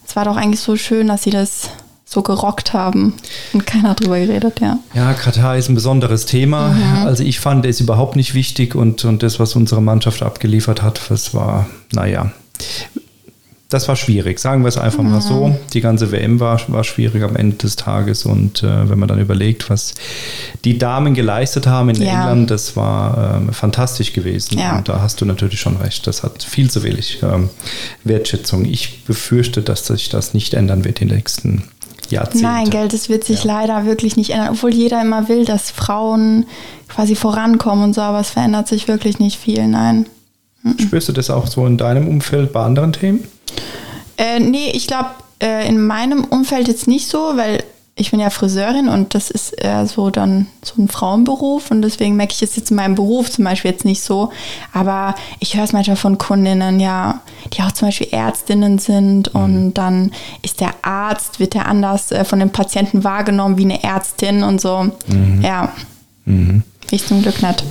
[0.06, 1.70] es war doch eigentlich so schön, dass sie das
[2.04, 3.14] so gerockt haben
[3.54, 4.80] und keiner drüber geredet, ja.
[4.96, 6.70] Ja, Katar ist ein besonderes Thema.
[6.70, 7.06] Mhm.
[7.06, 11.02] Also ich fand es überhaupt nicht wichtig und, und das, was unsere Mannschaft abgeliefert hat,
[11.10, 12.32] das war, naja.
[13.70, 15.56] Das war schwierig, sagen wir es einfach mal so.
[15.74, 19.20] Die ganze WM war, war schwierig am Ende des Tages und äh, wenn man dann
[19.20, 19.94] überlegt, was
[20.66, 22.14] die Damen geleistet haben in Ja.
[22.22, 24.58] England, das war ähm, fantastisch gewesen.
[24.58, 24.78] Ja.
[24.78, 27.50] Und da hast du natürlich schon recht, das hat viel zu wenig ähm,
[28.04, 28.66] Wertschätzung.
[28.66, 31.64] Ich befürchte, dass sich das nicht ändern wird in den nächsten
[32.10, 32.42] Jahrzehnten.
[32.48, 33.54] Nein, Geld, das wird sich Ja.
[33.60, 36.48] leider wirklich nicht ändern, obwohl jeder immer will, dass Frauen
[36.88, 40.08] quasi vorankommen und so, aber es verändert sich wirklich nicht viel, nein.
[40.80, 43.24] Spürst du das auch so in deinem Umfeld bei anderen Themen?
[44.18, 45.10] Äh, nee, ich glaube,
[45.42, 47.64] äh, in meinem Umfeld jetzt nicht so, weil
[47.96, 52.16] ich bin ja Friseurin und das ist eher so dann so ein Frauenberuf und deswegen
[52.16, 54.32] merke ich es jetzt in meinem Beruf zum Beispiel jetzt nicht so.
[54.74, 57.22] Aber ich höre es manchmal von Kundinnen, ja,
[57.54, 62.24] die auch zum Beispiel Ärztinnen sind und dann ist der Arzt, wird der anders äh,
[62.24, 64.92] von den Patienten wahrgenommen wie eine Ärztin und so.
[65.42, 65.72] Ja.
[66.92, 67.64] Ich zum Glück nicht.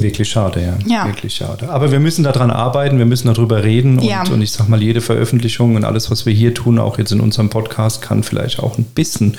[0.00, 0.78] Wirklich schade, ja.
[0.86, 1.06] Ja.
[1.06, 1.68] Wirklich schade.
[1.68, 3.98] Aber wir müssen daran arbeiten, wir müssen darüber reden.
[3.98, 4.22] Und, Ja.
[4.30, 7.20] und ich sag mal, jede Veröffentlichung und alles, was wir hier tun, auch jetzt in
[7.20, 9.36] unserem Podcast, kann vielleicht auch ein bisschen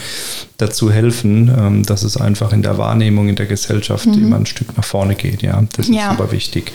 [0.57, 4.75] dazu helfen, ähm, dass es einfach in der Wahrnehmung in der Gesellschaft immer ein Stück
[4.77, 5.41] nach vorne geht.
[5.41, 5.95] Ja, das ist Mhm.
[5.97, 6.09] Ja.
[6.11, 6.71] aber wichtig.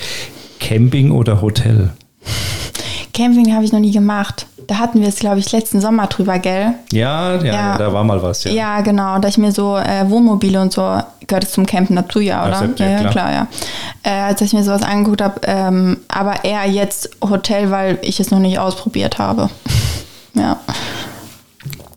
[0.61, 1.91] Camping oder Hotel?
[3.13, 4.47] Camping habe ich noch nie gemacht.
[4.67, 6.75] Da hatten wir es, glaube ich, letzten Sommer drüber, gell?
[6.93, 8.45] Ja, ja, ja, da war mal was.
[8.45, 8.53] Ja.
[8.53, 9.19] Ja, genau.
[9.19, 12.69] Da ich mir so äh, Wohnmobile und so gehört es zum Campen dazu, ja, oder?
[12.77, 13.11] ja, ja, klar.
[13.11, 13.47] klar, ja.
[14.03, 18.31] Äh, als ich mir sowas angeguckt habe, ähm, aber eher jetzt Hotel, weil ich es
[18.31, 19.51] noch nicht ausprobiert habe.
[20.35, 20.57] ja.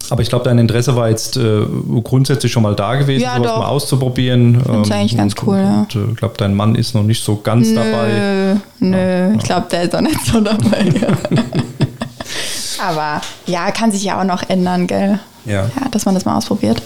[0.09, 1.61] Aber ich glaube, dein Interesse war jetzt äh,
[2.03, 3.59] grundsätzlich schon mal da gewesen, Ja, sowas doch.
[3.59, 4.61] mal auszuprobieren.
[4.63, 5.79] Find's eigentlich ganz und, cool, ja.
[5.81, 8.59] Und, äh, ich glaube, dein Mann ist noch nicht so ganz dabei.
[8.79, 10.85] Nö, nö, ich glaube, der ist auch nicht so dabei.
[11.01, 11.07] ja.
[12.87, 15.19] aber ja, kann sich ja auch noch ändern, gell?
[15.45, 15.63] Ja.
[15.63, 16.81] Ja, dass man das mal ausprobiert.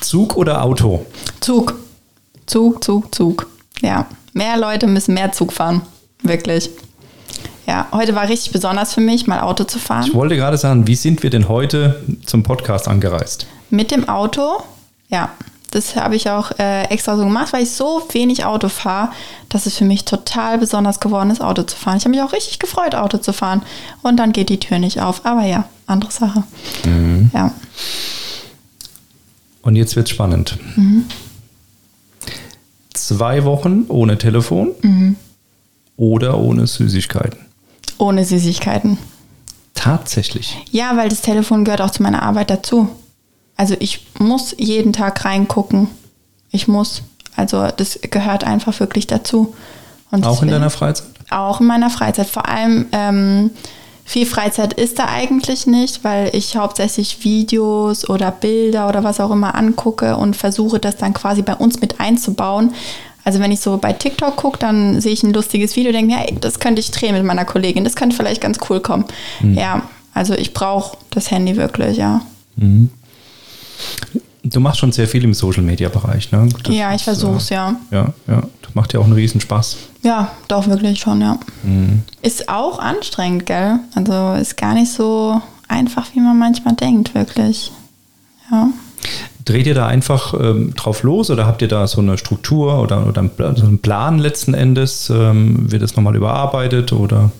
[0.00, 1.06] Zug oder Auto?
[1.40, 1.74] Zug.
[2.46, 3.46] Zug, Zug, Zug.
[3.80, 4.06] Ja.
[4.32, 5.82] Mehr Leute müssen mehr Zug fahren.
[6.22, 6.70] Wirklich.
[7.70, 10.04] Ja, heute war richtig besonders für mich, mal Auto zu fahren.
[10.04, 13.46] Ich wollte gerade sagen, wie sind wir denn heute zum Podcast angereist?
[13.70, 14.60] Mit dem Auto,
[15.08, 15.30] ja,
[15.70, 19.12] das habe ich auch äh, extra so gemacht, weil ich so wenig Auto fahre,
[19.50, 21.96] dass es für mich total besonders geworden ist, Auto zu fahren.
[21.96, 23.62] Ich habe mich auch richtig gefreut, Auto zu fahren.
[24.02, 25.24] Und dann geht die Tür nicht auf.
[25.24, 26.42] Aber ja, andere Sache.
[27.32, 27.54] Ja.
[29.62, 30.58] Und jetzt wird spannend.
[32.94, 35.16] Zwei Wochen ohne Telefon
[35.96, 37.49] oder ohne Süßigkeiten?
[38.00, 38.98] Ohne Süßigkeiten.
[39.74, 40.56] Tatsächlich.
[40.70, 42.88] Ja, weil das Telefon gehört auch zu meiner Arbeit dazu.
[43.56, 45.88] Also ich muss jeden Tag reingucken.
[46.50, 47.02] Ich muss.
[47.36, 49.54] Also das gehört einfach wirklich dazu.
[50.10, 51.06] Und Auch in deiner Freizeit?
[51.30, 52.26] Auch in meiner Freizeit.
[52.26, 53.50] Vor allem ähm,
[54.04, 59.30] viel Freizeit ist da eigentlich nicht, weil ich hauptsächlich Videos oder Bilder oder was auch
[59.30, 62.74] immer angucke und versuche das dann quasi bei uns mit einzubauen.
[63.24, 66.18] Also wenn ich so bei TikTok gucke, dann sehe ich ein lustiges Video, denke mir,
[66.18, 69.04] hey, das könnte ich drehen mit meiner Kollegin, das könnte vielleicht ganz cool kommen.
[69.42, 69.82] Ja,
[70.14, 72.22] also ich brauche das Handy wirklich, ja.
[74.42, 76.48] Du machst schon sehr viel im Social-Media-Bereich, ne?
[76.64, 77.76] Das ja, ich versuche es, ja.
[77.90, 78.42] Äh, ja, ja.
[78.62, 79.76] Das macht ja auch einen riesen Spaß.
[80.02, 81.38] Ja, doch, wirklich schon, ja.
[82.22, 83.80] Ist auch anstrengend, gell?
[83.94, 87.70] Also ist gar nicht so einfach, wie man manchmal denkt, wirklich.
[88.50, 88.68] Ja.
[89.44, 93.06] Dreht ihr da einfach ähm, drauf los oder habt ihr da so eine Struktur oder,
[93.06, 95.10] oder einen Plan letzten Endes?
[95.10, 97.32] Ähm, wird das nochmal überarbeitet oder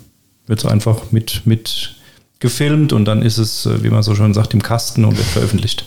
[0.46, 1.94] wird es einfach mit, mit
[2.40, 5.26] gefilmt und dann ist es, äh, wie man so schön sagt, im Kasten und wird
[5.26, 5.84] veröffentlicht?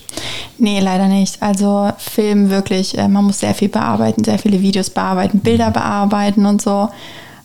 [0.60, 1.42] Nee, leider nicht.
[1.42, 6.46] Also Film wirklich, äh, man muss sehr viel bearbeiten, sehr viele Videos bearbeiten, Bilder bearbeiten
[6.46, 6.90] und so.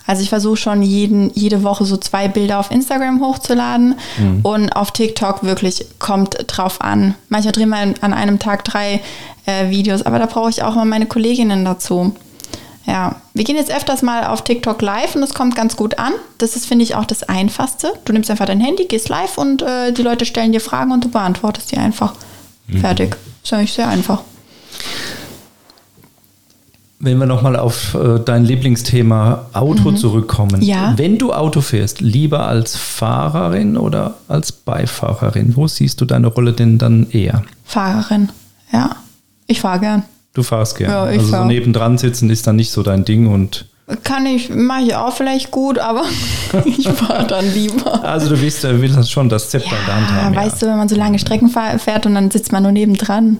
[0.09, 3.94] Also ich versuche schon jeden, jede Woche so zwei Bilder auf Instagram hochzuladen
[4.42, 7.14] und auf TikTok wirklich kommt drauf an.
[7.28, 9.02] Manchmal drehen wir an einem Tag drei
[9.44, 12.14] äh, Videos, aber da brauche ich auch mal meine Kolleginnen dazu.
[12.86, 16.14] Ja, wir gehen jetzt öfters mal auf TikTok live und es kommt ganz gut an.
[16.38, 17.92] Das ist, finde ich, auch das Einfachste.
[18.06, 21.04] Du nimmst einfach dein Handy, gehst live und äh, die Leute stellen dir Fragen und
[21.04, 22.14] du beantwortest die einfach.
[22.80, 23.18] Fertig.
[23.44, 24.22] Ist eigentlich sehr einfach.
[27.01, 30.61] Wenn wir nochmal auf äh, dein Lieblingsthema Auto zurückkommen.
[30.62, 30.94] Ja.
[30.96, 36.53] Wenn du Auto fährst, lieber als Fahrerin oder als Beifahrerin, wo siehst du deine Rolle
[36.53, 37.44] denn dann eher?
[37.64, 38.30] Fahrerin.
[38.72, 38.96] Ja.
[39.46, 40.03] Ich fahre gern.
[40.34, 40.92] Du fahrst gerne.
[40.94, 41.46] Ja, ich also so fahr.
[41.46, 43.66] nebendran sitzen ist dann nicht so dein Ding und
[44.05, 46.03] Kann ich, mache ich auch vielleicht gut, aber
[46.64, 48.05] ich fahre dann lieber.
[48.05, 50.36] also du willst, du willst schon das Zepter in der Hand haben.
[50.36, 53.38] weißt du, wenn man so lange Strecken fährt und dann sitzt man nur nebendran,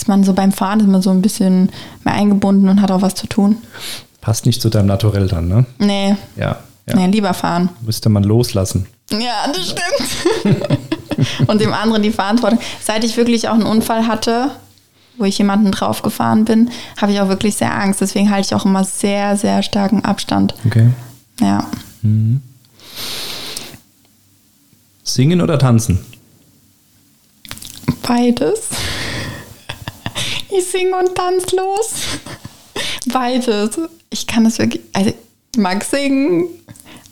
[0.00, 1.70] ist man so beim Fahren, ist man so ein bisschen
[2.04, 3.58] mehr eingebunden und hat auch was zu tun.
[4.22, 5.66] Passt nicht zu deinem Naturell dann, ne?
[5.78, 6.56] Nee, Ja.
[6.86, 6.96] ja.
[6.96, 7.68] nee, lieber fahren.
[7.82, 8.86] Müsste man loslassen.
[9.10, 10.78] Ja, das stimmt.
[11.48, 12.58] und dem anderen die Verantwortung.
[12.82, 14.52] Seit ich wirklich auch einen Unfall hatte,
[15.18, 18.00] wo ich jemanden draufgefahren bin, habe ich auch wirklich sehr Angst.
[18.00, 20.54] Deswegen halte ich auch immer sehr, sehr starken Abstand.
[20.64, 20.88] Okay.
[21.40, 21.66] Ja.
[25.02, 25.98] Singen oder tanzen?
[28.06, 28.68] Beides.
[30.50, 31.92] Ich singe und tanze los.
[33.12, 33.78] Beides.
[34.10, 34.82] Ich kann das wirklich.
[34.92, 35.12] Also,
[35.54, 36.48] ich mag singen,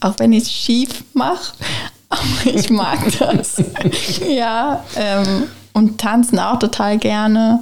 [0.01, 1.55] auch wenn ich es schief mache.
[2.09, 3.63] Aber ich mag das.
[4.29, 7.61] ja, ähm, und tanzen auch total gerne.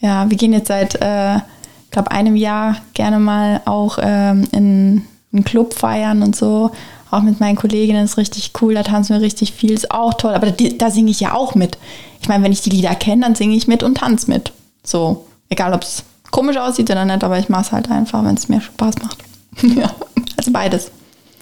[0.00, 5.04] Ja, wir gehen jetzt seit, äh, ich glaube, einem Jahr gerne mal auch ähm, in
[5.32, 6.72] einen Club feiern und so.
[7.10, 10.34] Auch mit meinen Kolleginnen ist richtig cool, da tanzen wir richtig viel, ist auch toll.
[10.34, 11.78] Aber da, da singe ich ja auch mit.
[12.20, 14.52] Ich meine, wenn ich die Lieder kenne, dann singe ich mit und tanze mit.
[14.82, 18.34] So, egal ob es komisch aussieht oder nicht, aber ich mache es halt einfach, wenn
[18.34, 19.18] es mir Spaß macht.
[19.76, 19.90] ja,
[20.36, 20.90] also beides.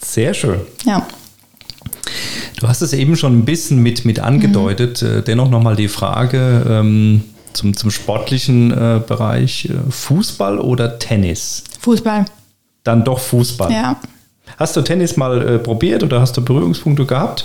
[0.00, 0.60] Sehr schön.
[0.84, 1.06] Ja.
[2.60, 5.02] Du hast es eben schon ein bisschen mit, mit angedeutet.
[5.02, 5.24] Mhm.
[5.26, 9.66] Dennoch nochmal die Frage ähm, zum, zum sportlichen äh, Bereich.
[9.66, 11.64] Äh, Fußball oder Tennis?
[11.80, 12.24] Fußball.
[12.84, 13.70] Dann doch Fußball.
[13.70, 13.96] Ja.
[14.56, 17.44] Hast du Tennis mal äh, probiert oder hast du Berührungspunkte gehabt?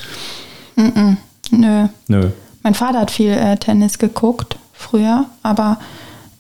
[0.76, 1.18] Mm -mm.
[1.52, 1.88] Nö.
[2.08, 2.30] Nö.
[2.64, 5.80] Mein Vater hat viel äh, Tennis geguckt früher, aber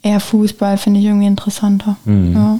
[0.01, 1.95] eher Fußball finde ich irgendwie interessanter.
[2.05, 2.33] Mhm.
[2.33, 2.59] Ja.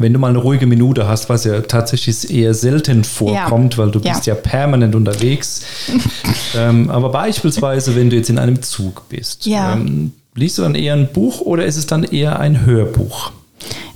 [0.00, 3.78] Wenn du mal eine ruhige Minute hast, was ja tatsächlich eher selten vorkommt, ja.
[3.78, 5.62] weil du bist ja, ja permanent unterwegs.
[6.56, 10.94] ähm, aber beispielsweise, wenn du jetzt in einem Zug bist, ähm, liest du dann eher
[10.94, 13.32] ein Buch oder ist es dann eher ein Hörbuch?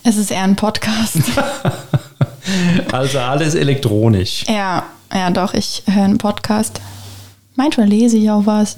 [0.02, 1.18] Es ist eher ein Podcast.
[2.92, 4.44] also alles elektronisch.
[4.48, 4.82] Ja,
[5.14, 6.80] ja, doch, ich höre einen Podcast.
[7.54, 8.76] Manchmal lese ich auch was,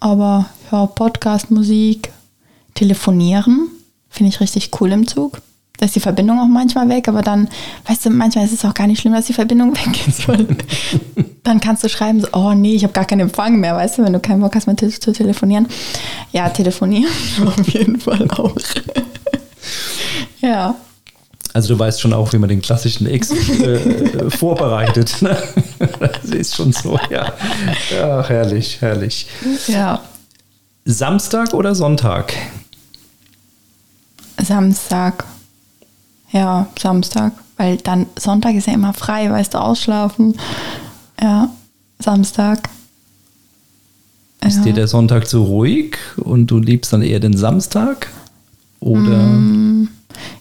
[0.00, 2.12] aber ja, Podcast, Musik,
[2.74, 3.70] telefonieren
[4.16, 5.40] finde ich richtig cool im Zug.
[5.78, 7.48] Da ist die Verbindung auch manchmal weg, aber dann,
[7.86, 10.26] weißt du, manchmal ist es auch gar nicht schlimm, dass die Verbindung weg ist.
[10.26, 10.46] Weil
[11.42, 14.04] dann kannst du schreiben, so, oh nee, ich habe gar keinen Empfang mehr, weißt du,
[14.04, 15.68] wenn du keinen Bock hast, mit te zu telefonieren.
[16.32, 17.12] Ja, telefonieren
[17.46, 18.54] auf jeden Fall auch.
[20.40, 20.74] ja.
[21.56, 25.22] Also du weißt schon auch, wie man den klassischen Ex äh, vorbereitet.
[25.22, 25.34] Ne?
[25.98, 27.32] Das ist schon so, ja.
[27.90, 29.26] Ja, herrlich, herrlich.
[29.66, 30.02] Ja.
[30.84, 32.34] Samstag oder Sonntag?
[34.42, 35.24] Samstag.
[36.30, 37.32] Ja, Samstag.
[37.56, 40.38] Weil dann Sonntag ist ja immer frei, weißt du, ausschlafen.
[41.22, 41.48] Ja,
[41.98, 42.68] Samstag.
[44.42, 44.62] Ist ja.
[44.64, 48.08] dir der Sonntag zu ruhig und du liebst dann eher den Samstag?
[48.80, 49.16] Oder?
[49.16, 49.88] Mm,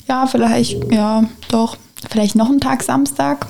[0.08, 1.78] ja, vielleicht, ja, doch.
[2.10, 3.48] Vielleicht noch einen Tag Samstag.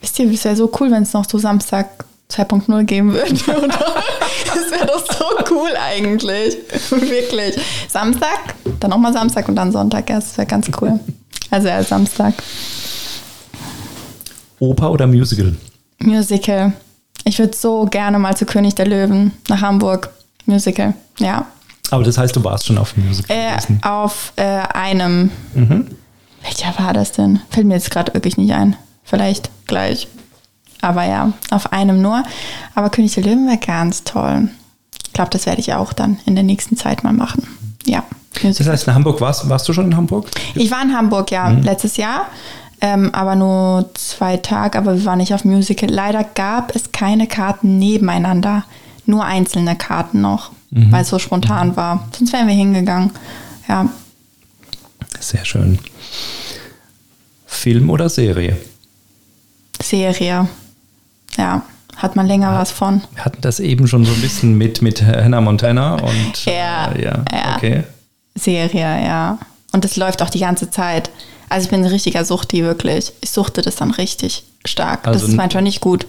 [0.00, 3.30] Wisst ihr, es wäre so cool, wenn es noch so Samstag 2.0 geben würde.
[3.34, 6.56] das wäre doch so cool eigentlich.
[6.90, 7.56] Wirklich.
[7.88, 10.08] Samstag, dann nochmal Samstag und dann Sonntag.
[10.08, 10.98] Ja, das wäre ganz cool.
[11.50, 12.34] Also ja, Samstag.
[14.60, 15.56] Oper oder Musical?
[15.98, 16.72] Musical.
[17.24, 20.10] Ich würde so gerne mal zu König der Löwen nach Hamburg.
[20.46, 21.46] Musical, ja.
[21.90, 23.36] Aber das heißt, du warst schon auf dem Musical?
[23.36, 25.30] Äh, auf äh, einem.
[25.54, 25.86] Mhm.
[26.42, 27.40] Welcher war das denn?
[27.50, 28.76] Fällt mir jetzt gerade wirklich nicht ein.
[29.04, 30.08] Vielleicht gleich.
[30.80, 32.22] Aber ja, auf einem nur.
[32.74, 34.48] Aber König der Löwen wäre ganz toll.
[35.06, 37.46] Ich glaube, das werde ich auch dann in der nächsten Zeit mal machen.
[37.84, 38.04] Ja.
[38.42, 40.28] Das heißt, in Hamburg warst, warst du schon in Hamburg?
[40.54, 41.62] Ich war in Hamburg, ja, mhm.
[41.62, 42.26] letztes Jahr.
[42.80, 45.90] Ähm, aber nur zwei Tage, aber wir waren nicht auf Musical.
[45.90, 48.64] Leider gab es keine Karten nebeneinander,
[49.04, 50.92] nur einzelne Karten noch, mhm.
[50.92, 52.08] weil es so spontan war.
[52.16, 53.10] Sonst wären wir hingegangen.
[53.68, 53.88] Ja.
[55.18, 55.78] Sehr schön.
[57.46, 58.56] Film oder Serie?
[59.82, 60.48] Serie.
[61.36, 61.62] Ja,
[61.96, 63.02] hat man länger ja, was von.
[63.14, 67.04] Wir hatten das eben schon so ein bisschen mit, mit Hannah Montana und ja, äh,
[67.04, 67.56] ja, ja.
[67.56, 67.84] okay.
[68.34, 69.38] Serie, ja.
[69.72, 71.10] Und das läuft auch die ganze Zeit.
[71.50, 73.12] Also ich bin ein richtiger Suchti, wirklich.
[73.20, 75.06] Ich suchte das dann richtig stark.
[75.06, 76.06] Also das ist manchmal nicht gut.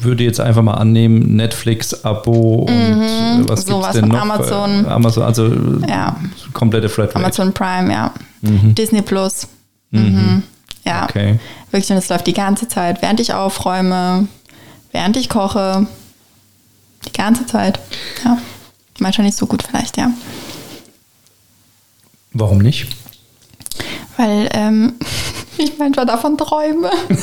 [0.00, 4.20] Würde jetzt einfach mal annehmen, Netflix-Abo und mhm, was gibt es denn noch?
[4.20, 4.86] Amazon.
[4.86, 5.52] Amazon, also
[5.88, 6.16] ja.
[6.52, 7.16] komplette Flatrate.
[7.16, 8.14] Amazon Prime, ja.
[8.42, 8.74] Mhm.
[8.76, 9.48] Disney Plus.
[9.90, 10.00] Mhm.
[10.00, 10.42] mhm.
[10.84, 11.04] Ja.
[11.04, 11.40] Okay.
[11.72, 14.28] Wirklich, und es läuft die ganze Zeit, während ich aufräume,
[14.92, 15.88] während ich koche.
[17.08, 17.80] Die ganze Zeit.
[18.24, 18.38] Ja.
[19.00, 20.12] Manchmal nicht so gut vielleicht, ja.
[22.32, 22.86] Warum nicht?
[24.16, 24.94] Weil ähm,
[25.58, 26.90] ich manchmal davon träume.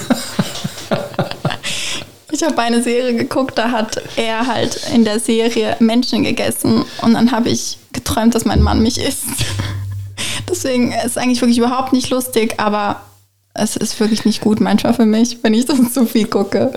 [2.32, 7.14] ich habe eine Serie geguckt, da hat er halt in der Serie Menschen gegessen und
[7.14, 9.28] dann habe ich geträumt, dass mein Mann mich isst.
[10.50, 13.02] Deswegen ist es eigentlich wirklich überhaupt nicht lustig, aber
[13.54, 16.74] es ist wirklich nicht gut manchmal für mich, wenn ich das zu viel gucke.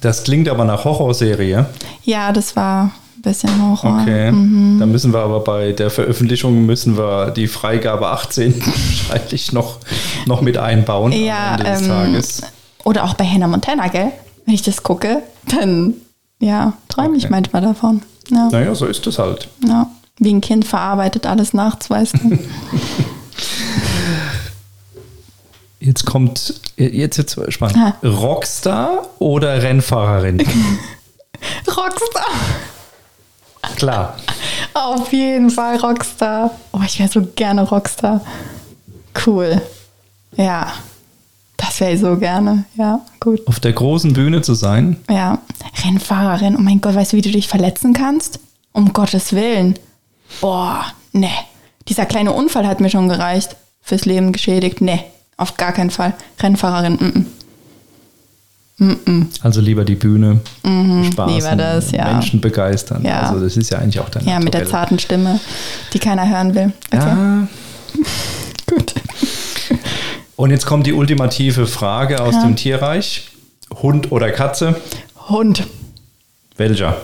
[0.00, 1.66] Das klingt aber nach Horrorserie.
[2.04, 2.90] Ja, das war
[3.22, 4.00] bisschen Horror.
[4.02, 4.78] Okay, mhm.
[4.78, 8.62] dann müssen wir aber bei der Veröffentlichung müssen wir die Freigabe 18
[9.08, 9.78] wahrscheinlich noch,
[10.26, 12.42] noch mit einbauen ja, am Ende des ähm, Tages.
[12.84, 14.12] Oder auch bei Hannah Montana, gell?
[14.46, 15.94] Wenn ich das gucke, dann
[16.40, 17.18] ja, träume okay.
[17.18, 18.02] ich manchmal davon.
[18.30, 18.48] Ja.
[18.50, 19.48] Naja, so ist es halt.
[19.66, 19.90] Ja.
[20.18, 22.38] Wie ein Kind verarbeitet alles nachts, weißt du.
[25.82, 27.78] Jetzt kommt, jetzt jetzt spannend.
[27.78, 28.06] Ah.
[28.06, 30.38] Rockstar oder Rennfahrerin?
[31.66, 32.26] Rockstar.
[33.76, 34.16] Klar.
[34.74, 36.50] Auf jeden Fall Rockstar.
[36.72, 38.20] Oh, ich wäre so gerne Rockstar.
[39.26, 39.60] Cool.
[40.36, 40.72] Ja.
[41.56, 42.64] Das wäre ich so gerne.
[42.76, 43.46] Ja, gut.
[43.46, 45.38] Auf der großen Bühne zu sein, Ja.
[45.84, 46.56] Rennfahrerin.
[46.56, 48.40] Oh mein Gott, weißt du, wie du dich verletzen kannst?
[48.72, 49.78] Um Gottes Willen.
[50.40, 51.30] Boah, ne.
[51.88, 53.56] Dieser kleine Unfall hat mir schon gereicht.
[53.82, 54.80] Fürs Leben geschädigt.
[54.80, 55.00] Ne,
[55.36, 56.14] auf gar keinen Fall.
[56.40, 57.26] Rennfahrerin.
[58.80, 59.26] Mm -mm.
[59.42, 62.12] also lieber die Bühne, Spaß, Mhm, lieber das, ja.
[62.12, 63.04] Menschen begeistern.
[63.04, 63.20] Ja.
[63.28, 65.38] Also das ist ja eigentlich auch dein Ja, mit der zarten Stimme,
[65.92, 66.72] die keiner hören will.
[66.90, 67.46] Okay, Ja,
[68.66, 68.94] gut.
[70.36, 72.42] und jetzt kommt die ultimative Frage aus Ja.
[72.42, 73.28] dem Tierreich.
[73.82, 74.74] Hund oder Katze?
[75.28, 75.66] Hund.
[76.56, 76.96] Welcher?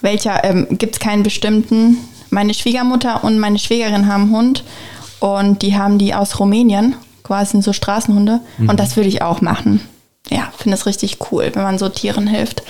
[0.00, 0.42] Welcher?
[0.44, 1.98] Ähm, Gibt es keinen bestimmten.
[2.30, 4.64] Meine Schwiegermutter und meine Schwägerin haben Hund
[5.20, 8.40] und die haben die aus Rumänien, quasi sind so Straßenhunde.
[8.58, 9.80] Und das würde ich auch machen.
[10.30, 12.62] Ja, finde es richtig cool, wenn man so Tieren hilft.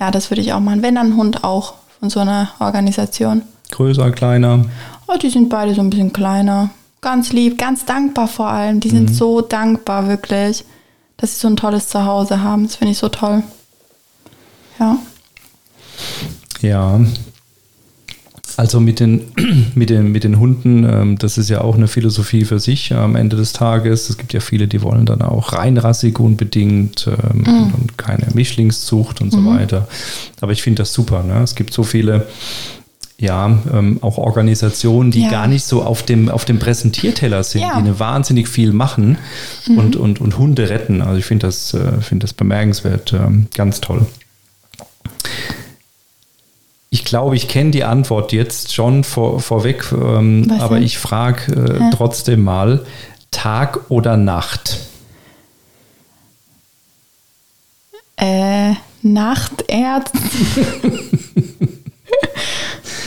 [0.00, 0.82] Ja, das würde ich auch machen.
[0.82, 3.42] Wenn dann ein Hund auch von so einer Organisation.
[3.70, 4.64] Größer, kleiner?
[5.06, 6.70] Oh, die sind beide so ein bisschen kleiner.
[7.00, 8.80] Ganz lieb, ganz dankbar vor allem.
[8.80, 10.64] Die sind so dankbar, wirklich,
[11.16, 12.64] dass sie so ein tolles Zuhause haben.
[12.66, 13.42] Das finde ich so toll.
[14.78, 14.96] Ja.
[16.60, 17.00] Ja.
[18.56, 19.22] Also mit den,
[19.74, 23.14] mit den, mit den Hunden, ähm, das ist ja auch eine Philosophie für sich am
[23.16, 24.08] Ende des Tages.
[24.08, 29.20] Es gibt ja viele, die wollen dann auch reinrassig unbedingt ähm, und, und keine Mischlingszucht
[29.20, 29.88] und so weiter.
[30.40, 31.22] Aber ich finde das super.
[31.22, 31.42] Ne?
[31.42, 32.26] Es gibt so viele
[33.18, 35.30] ja, ähm, auch Organisationen, die Ja.
[35.30, 37.72] gar nicht so auf dem, auf dem Präsentierteller sind, Ja.
[37.74, 39.16] die eine wahnsinnig viel machen
[39.68, 41.00] und, und, und Hunde retten.
[41.00, 44.04] Also ich finde das, äh, finde das bemerkenswert, ähm, ganz toll.
[47.06, 50.82] Ich glaube, ich kenne die Antwort jetzt schon vor, vorweg, ähm, aber denn?
[50.82, 51.90] ich frage äh, Hä?
[51.94, 52.84] trotzdem mal,
[53.30, 54.80] Tag oder Nacht?
[58.16, 60.18] Äh, Nachtärzte.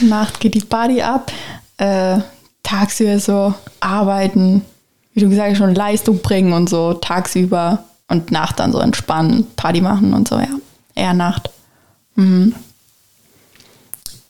[0.00, 1.30] Nacht geht die Party ab.
[1.76, 2.20] Äh,
[2.62, 4.64] tagsüber so arbeiten,
[5.12, 9.46] wie du gesagt hast, schon Leistung bringen und so tagsüber und Nacht dann so entspannen,
[9.56, 10.48] Party machen und so, ja.
[10.94, 11.50] Eher Nacht.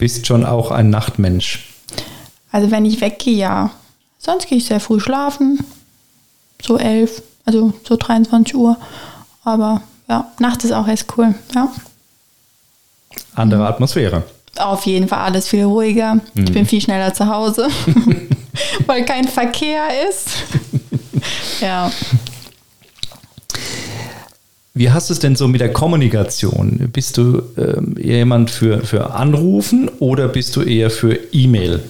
[0.01, 1.69] Bist schon auch ein Nachtmensch.
[2.51, 3.71] Also wenn ich weggehe, ja.
[4.19, 5.63] Sonst gehe ich sehr früh schlafen.
[6.63, 8.79] So elf, also so 23 Uhr.
[9.45, 11.71] Aber ja, Nacht ist auch echt cool, ja.
[13.35, 14.23] Andere Atmosphäre.
[14.57, 16.19] Auf jeden Fall alles viel ruhiger.
[16.35, 17.69] Ich bin viel schneller zu Hause,
[18.87, 20.31] weil kein Verkehr ist.
[21.61, 21.93] ja.
[24.75, 26.91] Wie hast du es denn so mit der Kommunikation?
[26.93, 31.83] Bist du ähm, eher jemand für, für Anrufen oder bist du eher für E-Mail?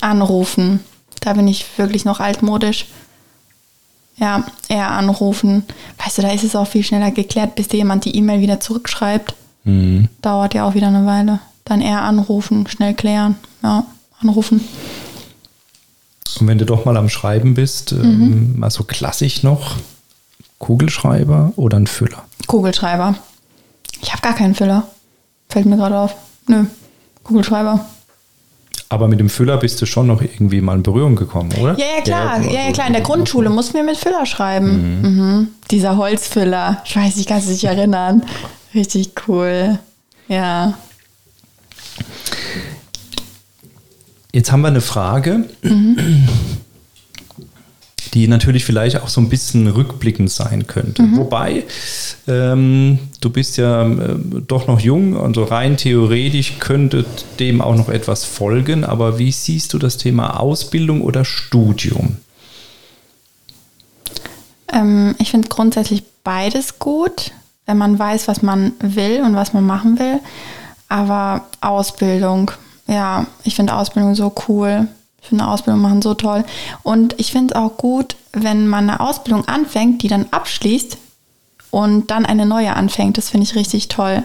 [0.00, 0.80] Anrufen.
[1.20, 2.86] Da bin ich wirklich noch altmodisch.
[4.16, 5.64] Ja, eher anrufen.
[6.04, 8.60] Weißt du, da ist es auch viel schneller geklärt, bis dir jemand die E-Mail wieder
[8.60, 9.34] zurückschreibt.
[10.22, 11.38] Dauert ja auch wieder eine Weile.
[11.64, 13.36] Dann eher anrufen, schnell klären.
[13.62, 13.84] Ja,
[14.20, 14.62] anrufen.
[16.40, 17.98] Und wenn du doch mal am Schreiben bist, Mhm.
[18.02, 19.76] ähm, mal so klassisch noch,
[20.60, 22.22] Kugelschreiber oder ein Füller?
[22.46, 23.16] Kugelschreiber.
[24.02, 24.86] Ich habe gar keinen Füller.
[25.48, 26.14] Fällt mir gerade auf.
[26.46, 26.66] Nö,
[27.24, 27.84] Kugelschreiber.
[28.88, 31.78] Aber mit dem Füller bist du schon noch irgendwie mal in Berührung gekommen, oder?
[31.78, 32.40] Ja, ja, klar.
[32.40, 32.86] Der- Ja, ja, klar.
[32.88, 35.00] In der Grundschule mussten wir mit Füller schreiben.
[35.02, 35.48] Mhm.
[35.70, 36.82] Dieser Holzfüller.
[36.84, 38.22] Ich weiß, ich kann es nicht erinnern.
[38.74, 39.78] Richtig cool.
[40.28, 40.74] Ja.
[44.32, 45.48] Jetzt haben wir eine Frage,
[48.14, 51.02] die natürlich vielleicht auch so ein bisschen rückblickend sein könnte.
[51.12, 51.64] Wobei,
[52.26, 57.04] ähm, du bist ja ähm, doch noch jung, also rein theoretisch könnte
[57.38, 62.16] dem auch noch etwas folgen, aber wie siehst du das Thema Ausbildung oder Studium?
[64.72, 67.32] Ähm, ich finde grundsätzlich beides gut,
[67.66, 70.20] wenn man weiß, was man will und was man machen will.
[70.88, 72.50] Aber Ausbildung,
[72.86, 74.88] ja, ich finde Ausbildung so cool.
[75.22, 76.44] Ich finde Ausbildung machen so toll.
[76.82, 80.96] Und ich finde es auch gut, wenn man eine Ausbildung anfängt, die dann abschließt
[81.70, 83.18] und dann eine neue anfängt.
[83.18, 84.22] Das finde ich richtig toll.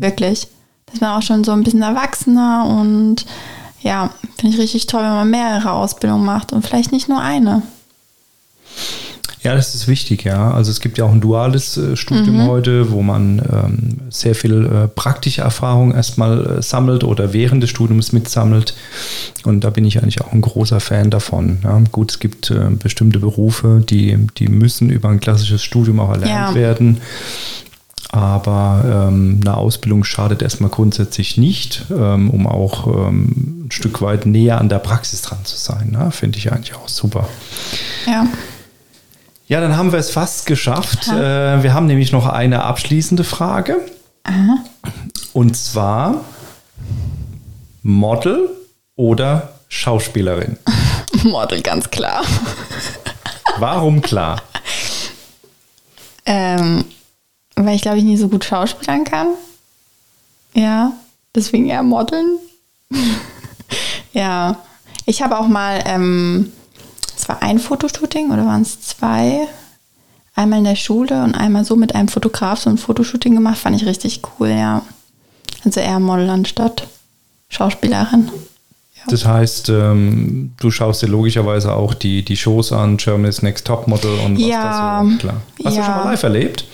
[0.00, 0.48] Wirklich.
[0.86, 3.26] Da ist man auch schon so ein bisschen erwachsener und
[3.82, 7.62] ja, finde ich richtig toll, wenn man mehrere Ausbildungen macht und vielleicht nicht nur eine.
[9.42, 10.50] Ja, das ist wichtig, ja.
[10.50, 14.66] Also es gibt ja auch ein duales äh, Studium heute, wo man ähm, sehr viel
[14.66, 18.74] äh, praktische Erfahrung erstmal äh, sammelt oder während des Studiums mitsammelt.
[19.44, 21.58] Und da bin ich eigentlich auch ein großer Fan davon.
[21.64, 21.80] Ja.
[21.90, 26.50] Gut, es gibt äh, bestimmte Berufe, die, die müssen über ein klassisches Studium auch erlernt
[26.50, 26.54] Ja.
[26.54, 27.00] werden.
[28.12, 34.26] Aber ähm, eine Ausbildung schadet erstmal grundsätzlich nicht, ähm, um auch ähm, ein Stück weit
[34.26, 35.92] näher an der Praxis dran zu sein.
[35.92, 36.10] Ne?
[36.10, 37.28] Finde ich eigentlich auch super.
[38.06, 38.26] Ja.
[39.50, 41.08] Ja, dann haben wir es fast geschafft.
[41.08, 43.78] Äh, wir haben nämlich noch eine abschließende Frage.
[45.32, 46.24] Und zwar
[47.82, 48.48] Model
[48.94, 50.56] oder Schauspielerin?
[51.24, 52.22] Model, ganz klar.
[53.58, 54.40] Warum klar?
[56.26, 56.84] Ähm,
[57.56, 59.30] weil ich glaube, ich nicht so gut schauspielern kann.
[60.54, 60.92] Ja,
[61.34, 62.38] deswegen eher modeln.
[64.12, 64.58] ja,
[65.06, 66.52] ich habe auch mal, ähm,
[67.30, 69.46] war ein Fotoshooting oder waren es zwei?
[70.34, 73.76] Einmal in der Schule und einmal so mit einem Fotograf so ein Fotoshooting gemacht, fand
[73.76, 74.82] ich richtig cool, ja.
[75.64, 76.88] Also eher Model anstatt
[77.48, 78.30] Schauspielerin.
[79.08, 84.18] Das heißt, ähm, du schaust dir logischerweise auch die, die Shows an, Germany's Next Topmodel
[84.26, 85.16] und was Ja, da so.
[85.18, 85.36] Klar.
[85.64, 85.86] Hast du ja.
[85.86, 86.64] schon mal live erlebt?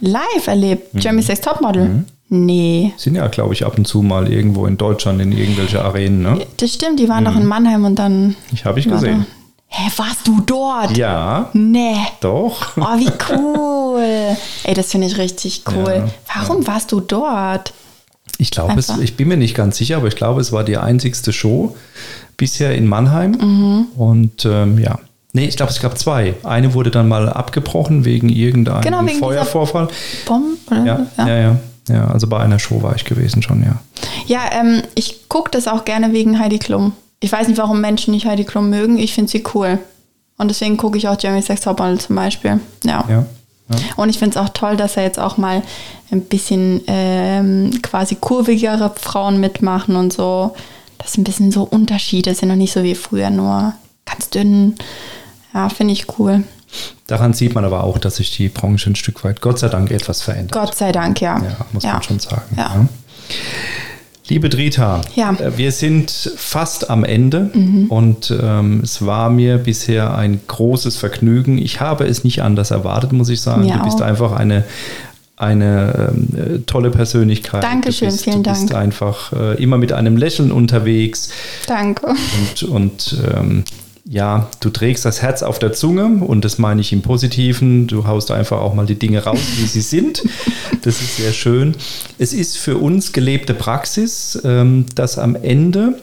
[0.00, 1.00] Live erlebt, Mhm.
[1.00, 2.04] Jeremy Sex Topmodel?
[2.28, 2.92] Nee.
[2.96, 6.46] Sind ja, glaube ich, ab und zu mal irgendwo in Deutschland in irgendwelche Arenen, ne?
[6.56, 8.36] Das stimmt, die waren doch in Mannheim und dann.
[8.52, 9.26] Ich habe ich gesehen.
[9.74, 10.96] Hä, warst du dort?
[10.98, 11.96] Ja, Nee.
[12.20, 12.76] doch.
[12.76, 14.36] Oh, wie cool.
[14.64, 16.04] Ey, das finde ich richtig cool.
[16.06, 17.72] Ja, Warum warst du dort?
[18.36, 19.02] Ich glaube, es, Einfach.
[19.02, 21.74] ich bin mir nicht ganz sicher, aber ich glaube, es war die einzigste Show
[22.36, 23.32] bisher in Mannheim.
[23.32, 23.86] Mhm.
[23.96, 24.98] Und ähm, ja.
[25.32, 26.34] Nee, ich glaube, es gab zwei.
[26.42, 29.88] Eine wurde dann mal abgebrochen wegen irgendeinem Genau, wegen Feuervorfall.
[30.26, 30.58] Bomb?
[30.70, 30.84] Oder?
[30.84, 31.56] Ja, ja, ja,
[31.88, 32.06] ja.
[32.08, 33.76] Also bei einer Show war ich gewesen schon, ja.
[34.26, 36.92] Ja, ähm, ich gucke das auch gerne wegen Heidi Klum.
[37.22, 38.98] Ich weiß nicht, warum Menschen nicht Heidi Klum mögen.
[38.98, 39.78] Ich finde sie cool.
[40.38, 42.60] Und deswegen gucke ich auch Jeremy Sex Topmodel zum Beispiel.
[42.82, 43.04] Ja.
[43.08, 43.26] Ja.
[43.68, 43.76] ja.
[43.96, 45.62] Und ich finde es auch toll, dass er jetzt auch mal
[46.10, 50.54] ein bisschen ähm, quasi kurvigere Frauen mitmachen und so.
[50.98, 53.72] Dass ein bisschen so Unterschiede sind und nicht so wie früher nur
[54.04, 54.74] ganz dünn.
[55.54, 56.42] Ja, finde ich cool.
[57.06, 59.92] Daran sieht man aber auch, dass sich die Branche ein Stück weit, Gott sei Dank,
[59.92, 60.52] etwas verändert.
[60.52, 61.38] Gott sei Dank, ja.
[61.40, 62.56] Ja, muss man schon sagen.
[62.56, 62.86] Ja.
[64.32, 65.32] Liebe Drita, Ja.
[65.32, 65.38] Mhm.
[65.38, 67.50] äh, wir sind fast am Ende
[67.90, 71.58] und ähm, es war mir bisher ein großes Vergnügen.
[71.58, 73.66] Ich habe es nicht anders erwartet, muss ich sagen.
[73.66, 74.06] Mir du bist auch.
[74.06, 74.64] einfach eine,
[75.36, 77.62] eine ähm, äh, tolle Persönlichkeit.
[77.62, 78.82] Dankeschön, bist, vielen du bist Dank.
[78.82, 81.28] einfach äh, immer mit einem Lächeln unterwegs
[81.66, 82.06] Danke.
[82.06, 83.64] und, und ähm,
[84.12, 87.86] ja, du trägst das Herz auf der Zunge und das meine ich im Positiven.
[87.86, 90.22] Du haust einfach auch mal die Dinge raus, wie sie sind.
[90.82, 91.74] Das ist sehr schön.
[92.18, 95.98] Es ist für uns gelebte Praxis, ähm, dass am Ende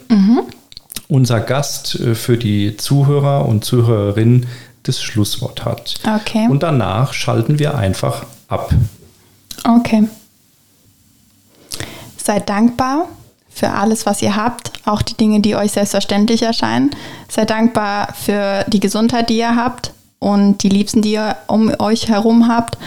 [1.07, 4.47] unser Gast äh, für die Zuhörer und Zuhörerinnen
[4.82, 5.93] das Schlusswort hat.
[6.03, 6.47] Okay.
[6.49, 8.74] Und danach schalten wir einfach ab.
[9.64, 10.05] Okay.
[12.18, 13.07] Seid dankbar
[13.60, 16.91] für alles, was ihr habt, auch die Dinge, die euch selbstverständlich erscheinen.
[17.28, 22.07] Seid dankbar für die Gesundheit, die ihr habt und die Liebsten, die ihr um euch
[22.07, 22.78] herum habt.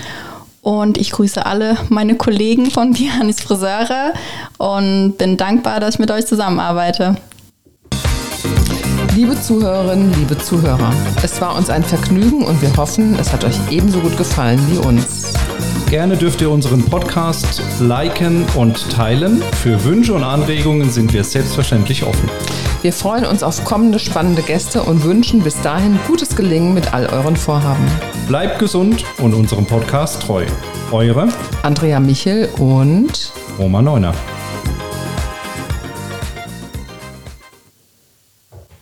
[0.63, 4.15] Und ich grüße alle meine Kollegen von Bianis Friseure
[4.59, 7.17] und bin dankbar, dass ich mit euch zusammenarbeite.
[9.15, 10.93] Liebe Zuhörerinnen, liebe Zuhörer,
[11.23, 14.79] es war uns ein Vergnügen und wir hoffen, es hat euch ebenso gut gefallen wie
[14.79, 15.35] uns.
[15.93, 19.43] Gerne dürft ihr unseren Podcast liken und teilen.
[19.63, 22.31] Für Wünsche und Anregungen sind wir selbstverständlich offen.
[22.81, 27.05] Wir freuen uns auf kommende spannende Gäste und wünschen bis dahin gutes Gelingen mit all
[27.09, 27.85] euren Vorhaben.
[28.27, 30.47] Bleibt gesund und unserem Podcast treu.
[30.93, 31.29] Eure
[31.63, 34.15] Andrea Michel und Roma Neuner.